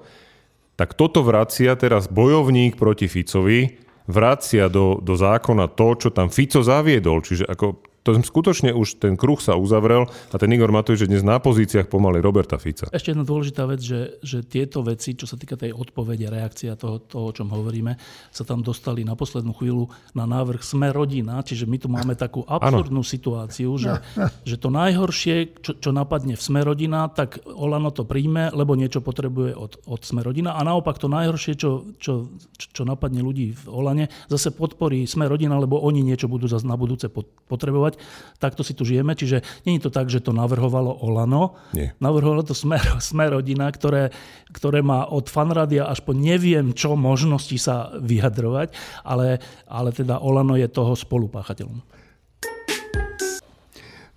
[0.76, 3.76] tak toto vracia teraz bojovník proti Ficovi,
[4.08, 7.22] vracia do, do zákona to, čo tam Fico zaviedol.
[7.22, 11.22] Čiže ako to skutočne už ten kruh sa uzavrel a ten Igor Matovič je dnes
[11.22, 12.90] na pozíciách pomaly Roberta Fica.
[12.90, 16.98] Ešte jedna dôležitá vec, že, že tieto veci, čo sa týka tej odpovede, reakcia toho,
[16.98, 17.94] toho, o čom hovoríme,
[18.34, 19.86] sa tam dostali na poslednú chvíľu
[20.18, 23.12] na návrh Sme rodina, čiže my tu máme takú absurdnú ano.
[23.14, 24.02] situáciu, že,
[24.50, 28.98] že to najhoršie, čo, čo napadne v Sme rodina, tak Olano to príjme, lebo niečo
[28.98, 33.64] potrebuje od, od Sme rodina a naopak to najhoršie, čo, čo, čo napadne ľudí v
[33.70, 37.06] Olane, zase podporí Sme rodina, lebo oni niečo budú zase na budúce
[37.46, 38.40] potrebovať fungovať.
[38.42, 41.54] Takto si tu žijeme, čiže nie je to tak, že to navrhovalo Olano.
[41.70, 41.94] Nie.
[42.02, 44.10] Navrhovalo to Smer, Smer rodina, ktoré,
[44.50, 48.74] ktoré má od fanradia až po neviem čo možnosti sa vyjadrovať,
[49.06, 49.38] ale,
[49.70, 51.86] ale teda Olano je toho spolupáchateľom.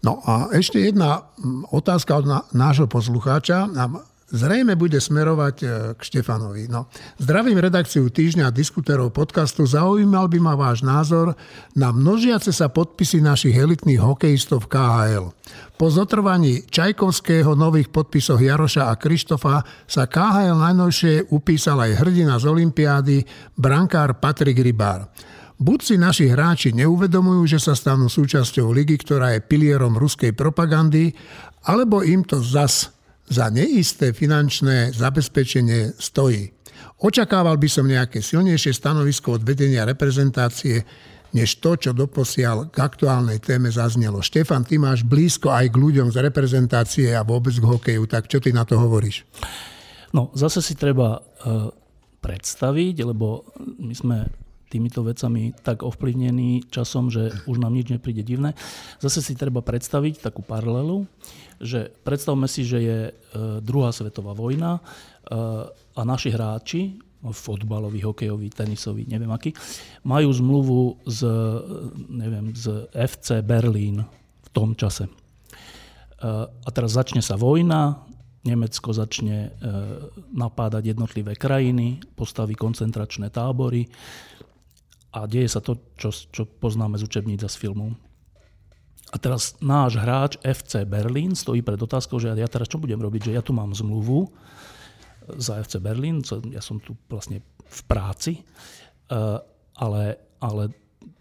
[0.02, 1.34] No a ešte jedna
[1.74, 3.70] otázka od nášho poslucháča.
[4.26, 6.66] Zrejme bude smerovať e, k Štefanovi.
[6.66, 6.90] No,
[7.22, 9.70] zdravím redakciu týždňa diskuterov podcastu.
[9.70, 11.38] Zaujímal by ma váš názor
[11.78, 15.30] na množiace sa podpisy našich elitných hokejistov KHL.
[15.78, 22.50] Po zotrvaní Čajkovského nových podpisoch Jaroša a Krištofa sa KHL najnovšie upísal aj hrdina z
[22.50, 23.18] Olympiády,
[23.54, 25.06] brankár Patrik Rybár.
[25.62, 31.14] Buď si naši hráči neuvedomujú, že sa stanú súčasťou ligy, ktorá je pilierom ruskej propagandy,
[31.70, 32.95] alebo im to zas
[33.26, 36.54] za neisté finančné zabezpečenie stojí.
[37.02, 40.86] Očakával by som nejaké silnejšie stanovisko od vedenia reprezentácie,
[41.36, 44.24] než to, čo doposiaľ k aktuálnej téme zaznelo.
[44.24, 48.40] Štefan, ty máš blízko aj k ľuďom z reprezentácie a vôbec k hokeju, tak čo
[48.40, 49.28] ty na to hovoríš?
[50.16, 51.68] No, zase si treba uh,
[52.24, 54.18] predstaviť, lebo my sme
[54.70, 58.58] týmito vecami tak ovplyvnení časom, že už nám nič nepríde divné.
[59.00, 61.06] Zase si treba predstaviť takú paralelu,
[61.62, 63.12] že predstavme si, že je e,
[63.64, 64.82] druhá svetová vojna e,
[65.72, 66.82] a naši hráči,
[67.26, 69.50] fotbalový, hokejový, tenisový, neviem aký,
[70.06, 71.26] majú zmluvu z,
[72.06, 74.06] neviem, z FC Berlín
[74.46, 75.10] v tom čase.
[75.10, 75.12] E,
[76.46, 78.06] a teraz začne sa vojna,
[78.46, 79.58] Nemecko začne
[80.30, 83.90] napádať jednotlivé krajiny, postaví koncentračné tábory
[85.16, 87.96] a deje sa to, čo, čo poznáme z učebníc a z filmov.
[89.14, 93.32] A teraz náš hráč FC Berlín stojí pred otázkou, že ja teraz čo budem robiť,
[93.32, 94.28] že ja tu mám zmluvu
[95.40, 96.20] za FC Berlín,
[96.52, 99.40] ja som tu vlastne v práci, eh,
[99.80, 100.04] ale,
[100.44, 100.64] ale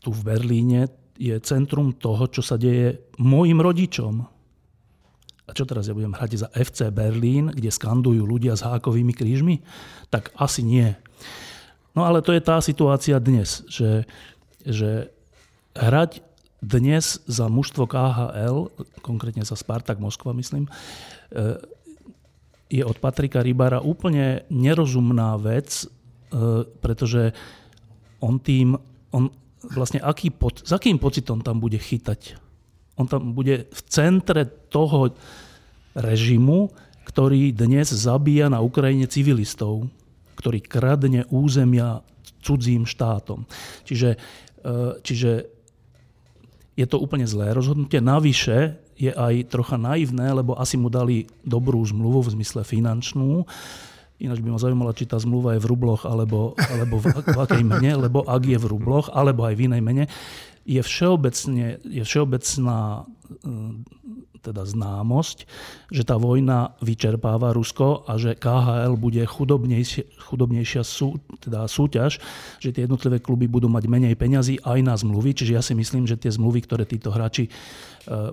[0.03, 4.15] tu v Berlíne je centrum toho, čo sa deje mojim rodičom.
[5.45, 9.61] A čo teraz ja budem hrať za FC Berlín, kde skandujú ľudia s hákovými krížmi?
[10.09, 10.97] Tak asi nie.
[11.95, 14.03] No ale to je tá situácia dnes, že,
[14.67, 15.15] že
[15.79, 16.23] hrať
[16.59, 18.73] dnes za mužstvo KHL,
[19.05, 20.71] konkrétne za Spartak Moskva, myslím, e,
[22.73, 27.37] je od Patrika Rybára úplne nerozumná vec, e, pretože
[28.19, 28.75] on tým,
[29.13, 29.29] on
[29.63, 30.33] vlastne aký,
[30.65, 32.41] s akým pocitom tam bude chytať?
[32.99, 35.13] On tam bude v centre toho
[35.95, 36.73] režimu,
[37.05, 39.87] ktorý dnes zabíja na Ukrajine civilistov,
[40.45, 42.05] ktorý kradne územia
[42.45, 43.49] cudzím štátom.
[43.89, 44.21] Čiže,
[44.61, 45.49] e, čiže
[46.77, 48.05] je to úplne zlé rozhodnutie.
[48.05, 53.49] Navyše je aj trocha naivné, lebo asi mu dali dobrú zmluvu v zmysle finančnú.
[54.21, 57.65] Ináč by ma zaujímalo, či tá zmluva je v rubloch alebo, alebo v, v akej
[57.65, 60.05] mene, lebo ak je v rubloch, alebo aj v inej mene,
[60.65, 63.09] je, všeobecne, je všeobecná
[64.45, 65.49] teda známosť,
[65.89, 72.21] že tá vojna vyčerpáva Rusko a že KHL bude chudobnejšia, chudobnejšia sú, teda súťaž,
[72.61, 75.33] že tie jednotlivé kluby budú mať menej peňazí aj na zmluvy.
[75.33, 77.51] Čiže ja si myslím, že tie zmluvy, ktoré títo hráči e,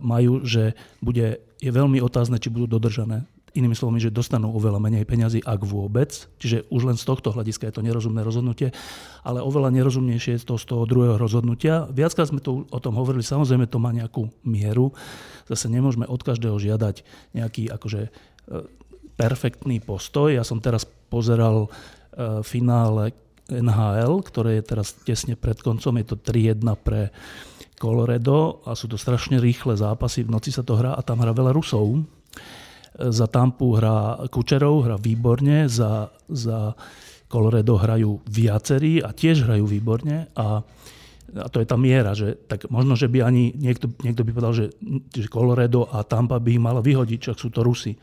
[0.03, 3.23] majú, že bude, je veľmi otázne, či budú dodržané.
[3.51, 6.07] Inými slovami, že dostanú oveľa menej peňazí, ak vôbec.
[6.39, 8.71] Čiže už len z tohto hľadiska je to nerozumné rozhodnutie,
[9.27, 11.83] ale oveľa nerozumnejšie je to z toho druhého rozhodnutia.
[11.91, 14.95] Viackrát sme to o tom hovorili, samozrejme to má nejakú mieru.
[15.51, 17.03] Zase nemôžeme od každého žiadať
[17.35, 18.09] nejaký akože e,
[19.19, 20.31] perfektný postoj.
[20.31, 23.11] Ja som teraz pozeral e, finále
[23.51, 25.99] NHL, ktoré je teraz tesne pred koncom.
[25.99, 27.11] Je to 3-1 pre
[27.75, 30.23] Colorado a sú to strašne rýchle zápasy.
[30.23, 32.05] V noci sa to hrá a tam hrá veľa Rusov
[33.09, 36.77] za Tampu hrá Kučerov, hrá výborne, za, za
[37.31, 40.59] Colorado hrajú viacerí a tiež hrajú výborne a,
[41.31, 44.53] a to je tá miera, že tak možno, že by ani niekto, niekto by povedal,
[44.53, 44.65] že,
[45.15, 47.95] že Colorado a Tampa by ich malo vyhodiť, čak sú to Rusi.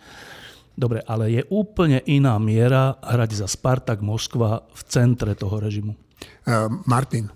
[0.79, 5.93] Dobre, ale je úplne iná miera hrať za Spartak Moskva v centre toho režimu.
[6.47, 7.27] Uh, Martin.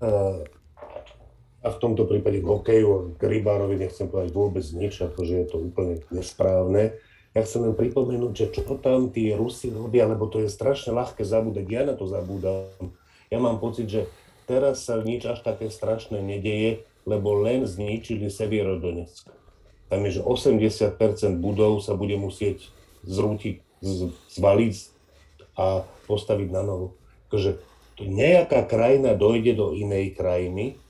[0.00, 0.44] Uh,
[1.60, 5.56] a v tomto prípade k hokeju, k rybárovi nechcem povedať vôbec nič, akože je to
[5.60, 6.96] úplne nesprávne.
[7.36, 11.22] Ja chcem len pripomenúť, že čo tam tí Rusi robia, lebo to je strašne ľahké
[11.22, 11.64] zabúdať.
[11.68, 12.96] Ja na to zabúdam.
[13.30, 14.10] Ja mám pocit, že
[14.50, 19.30] teraz sa nič až také strašné nedeje, lebo len zničili Sevierodonetsk.
[19.86, 20.96] Tam je, že 80%
[21.38, 22.66] budov sa bude musieť
[23.06, 23.62] zrútiť,
[24.34, 24.74] zvaliť
[25.54, 26.98] a postaviť na novo.
[27.30, 27.62] Takže
[28.00, 30.82] nejaká krajina dojde do inej krajiny,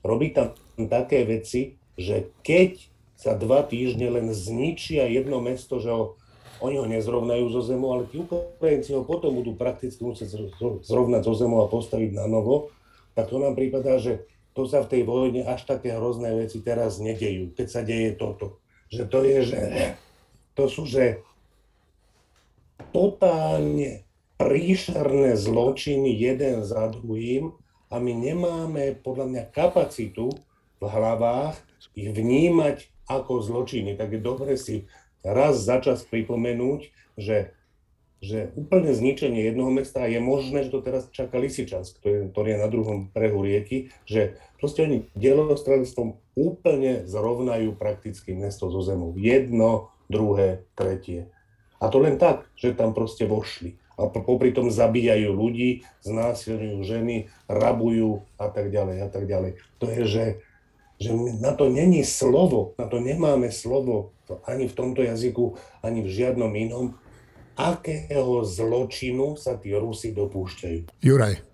[0.00, 0.56] robí tam
[0.88, 2.90] také veci, že keď
[3.20, 6.16] za dva týždne len zničia jedno mesto, že ho,
[6.64, 10.48] oni ho nezrovnajú zo zemu, ale tí Ukrajinci ho potom budú prakticky musieť
[10.80, 12.72] zrovnať zo zemu a postaviť na novo,
[13.12, 14.24] tak to nám prípada, že
[14.56, 18.58] to sa v tej vojne až také hrozné veci teraz nedejú, keď sa deje toto.
[18.88, 19.60] Že to je, že
[20.56, 21.22] to sú, že
[22.90, 24.02] totálne
[24.40, 27.52] príšerné zločiny jeden za druhým,
[27.90, 30.30] a my nemáme podľa mňa kapacitu
[30.78, 31.58] v hlavách,
[31.98, 33.98] ich vnímať ako zločiny.
[33.98, 34.86] Tak je dobre si
[35.26, 37.52] raz za čas pripomenúť, že,
[38.22, 42.62] že úplne zničenie jednoho mesta je možné, že to teraz čaká Lisičansk, ktorý, ktorý je
[42.62, 49.18] na druhom brehu rieky, že proste oni dielostredstvom úplne zrovnajú prakticky mesto zo zemou.
[49.18, 51.28] Jedno, druhé, tretie.
[51.82, 53.79] A to len tak, že tam proste vošli.
[54.00, 59.60] A popri tom zabíjajú ľudí, znásilňujú ženy, rabujú a tak ďalej a tak ďalej.
[59.76, 60.26] To je, že,
[60.96, 61.12] že
[61.44, 64.16] na to není slovo, na to nemáme slovo
[64.48, 66.96] ani v tomto jazyku, ani v žiadnom inom,
[67.60, 71.04] akého zločinu sa tí Rusi dopúšťajú.
[71.04, 71.49] Juraj.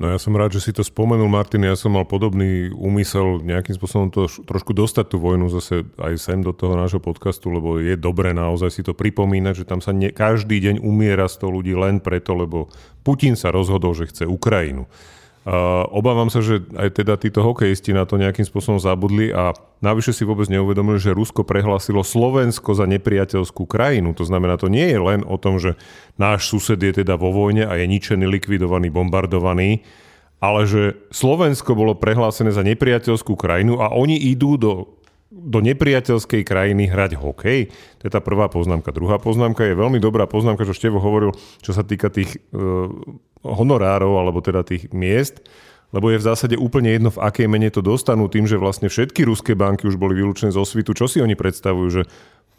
[0.00, 1.60] No ja som rád, že si to spomenul, Martin.
[1.60, 6.40] Ja som mal podobný úmysel nejakým spôsobom to trošku dostať tú vojnu zase aj sem
[6.40, 10.08] do toho nášho podcastu, lebo je dobré naozaj si to pripomínať, že tam sa ne,
[10.08, 12.72] každý deň umiera 100 ľudí len preto, lebo
[13.04, 14.88] Putin sa rozhodol, že chce Ukrajinu.
[15.88, 20.28] Obávam sa, že aj teda títo hokejisti na to nejakým spôsobom zabudli a navyše si
[20.28, 24.12] vôbec neuvedomili, že Rusko prehlásilo Slovensko za nepriateľskú krajinu.
[24.20, 25.80] To znamená, to nie je len o tom, že
[26.20, 29.80] náš sused je teda vo vojne a je ničený, likvidovaný, bombardovaný,
[30.44, 34.99] ale že Slovensko bolo prehlásené za nepriateľskú krajinu a oni idú do
[35.30, 37.70] do nepriateľskej krajiny hrať hokej?
[37.70, 38.90] To je tá prvá poznámka.
[38.90, 41.30] Druhá poznámka je veľmi dobrá poznámka, čo Števo hovoril,
[41.62, 42.58] čo sa týka tých e,
[43.46, 45.38] honorárov, alebo teda tých miest,
[45.90, 49.26] lebo je v zásade úplne jedno, v akej mene to dostanú, tým, že vlastne všetky
[49.26, 50.94] ruské banky už boli vylúčené zo svitu.
[50.94, 52.02] Čo si oni predstavujú, že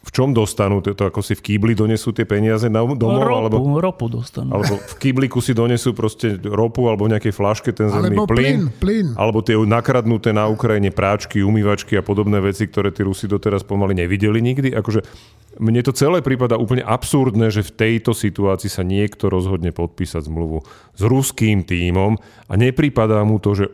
[0.02, 3.22] v čom dostanú, to, to ako si v kýbli donesú tie peniaze na domov?
[3.22, 4.50] Ropu, alebo, ropu dostanú.
[4.50, 8.66] Alebo v kýbliku si donesú proste ropu alebo v nejakej flaške ten zemný Alebo plyn,
[8.82, 9.06] plyn.
[9.14, 13.94] Alebo tie nakradnuté na Ukrajine práčky, umývačky a podobné veci, ktoré tí Rusi doteraz pomaly
[13.94, 14.74] nevideli nikdy.
[14.74, 15.06] Akože
[15.62, 20.66] mne to celé prípada úplne absurdné, že v tejto situácii sa niekto rozhodne podpísať zmluvu
[20.98, 22.18] s ruským tímom
[22.50, 23.66] a nepripadá mu to, že,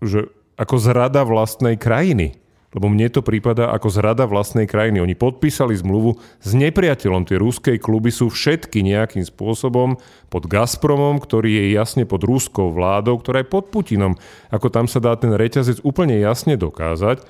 [0.00, 0.20] že
[0.56, 2.38] ako zrada vlastnej krajiny.
[2.74, 4.98] Lebo mne to prípada ako zrada vlastnej krajiny.
[4.98, 7.22] Oni podpísali zmluvu s nepriateľom.
[7.22, 9.94] Tie ruskej kluby sú všetky nejakým spôsobom
[10.26, 14.18] pod Gazpromom, ktorý je jasne pod ruskou vládou, ktorá je pod Putinom.
[14.50, 17.22] Ako tam sa dá ten reťazec úplne jasne dokázať.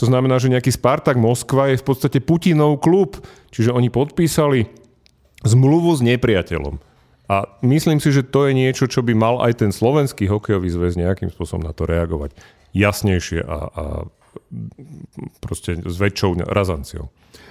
[0.00, 3.16] To znamená, že nejaký Spartak Moskva je v podstate Putinov klub.
[3.56, 4.68] Čiže oni podpísali
[5.48, 6.76] zmluvu s nepriateľom.
[7.30, 11.00] A myslím si, že to je niečo, čo by mal aj ten slovenský hokejový zväz
[11.00, 12.36] nejakým spôsobom na to reagovať.
[12.74, 13.84] Jasnejšie a, a
[15.40, 17.10] proste s väčšou razanciou.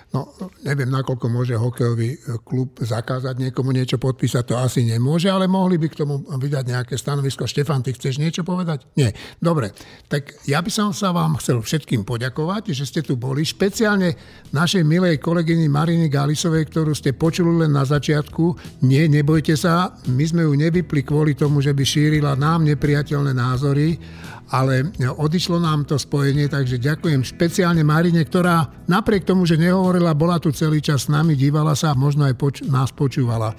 [0.10, 0.26] No,
[0.66, 5.78] neviem, nakoľko môže hokejový e, klub zakázať niekomu niečo podpísať, to asi nemôže, ale mohli
[5.78, 7.46] by k tomu vydať nejaké stanovisko.
[7.46, 8.90] Štefan, ty chceš niečo povedať?
[8.98, 9.14] Nie.
[9.38, 9.70] Dobre,
[10.10, 14.18] tak ja by som sa vám chcel všetkým poďakovať, že ste tu boli, špeciálne
[14.50, 18.82] našej milej kolegyni Mariny Galisovej, ktorú ste počuli len na začiatku.
[18.90, 24.02] Nie, nebojte sa, my sme ju nevypli kvôli tomu, že by šírila nám nepriateľné názory,
[24.50, 30.42] ale odišlo nám to spojenie, takže ďakujem špeciálne Marine, ktorá napriek tomu, že nehovorila, bola
[30.42, 33.54] tu celý čas s nami, dívala sa a možno aj poč- nás počúvala.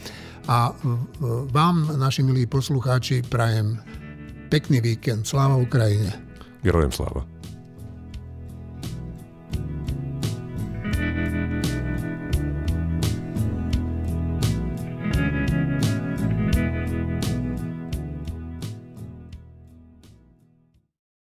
[0.50, 0.74] A
[1.54, 3.78] vám, naši milí poslucháči, prajem
[4.50, 5.30] pekný víkend.
[5.30, 6.10] Sláva Ukrajine.
[6.66, 7.29] Gerojem sláva.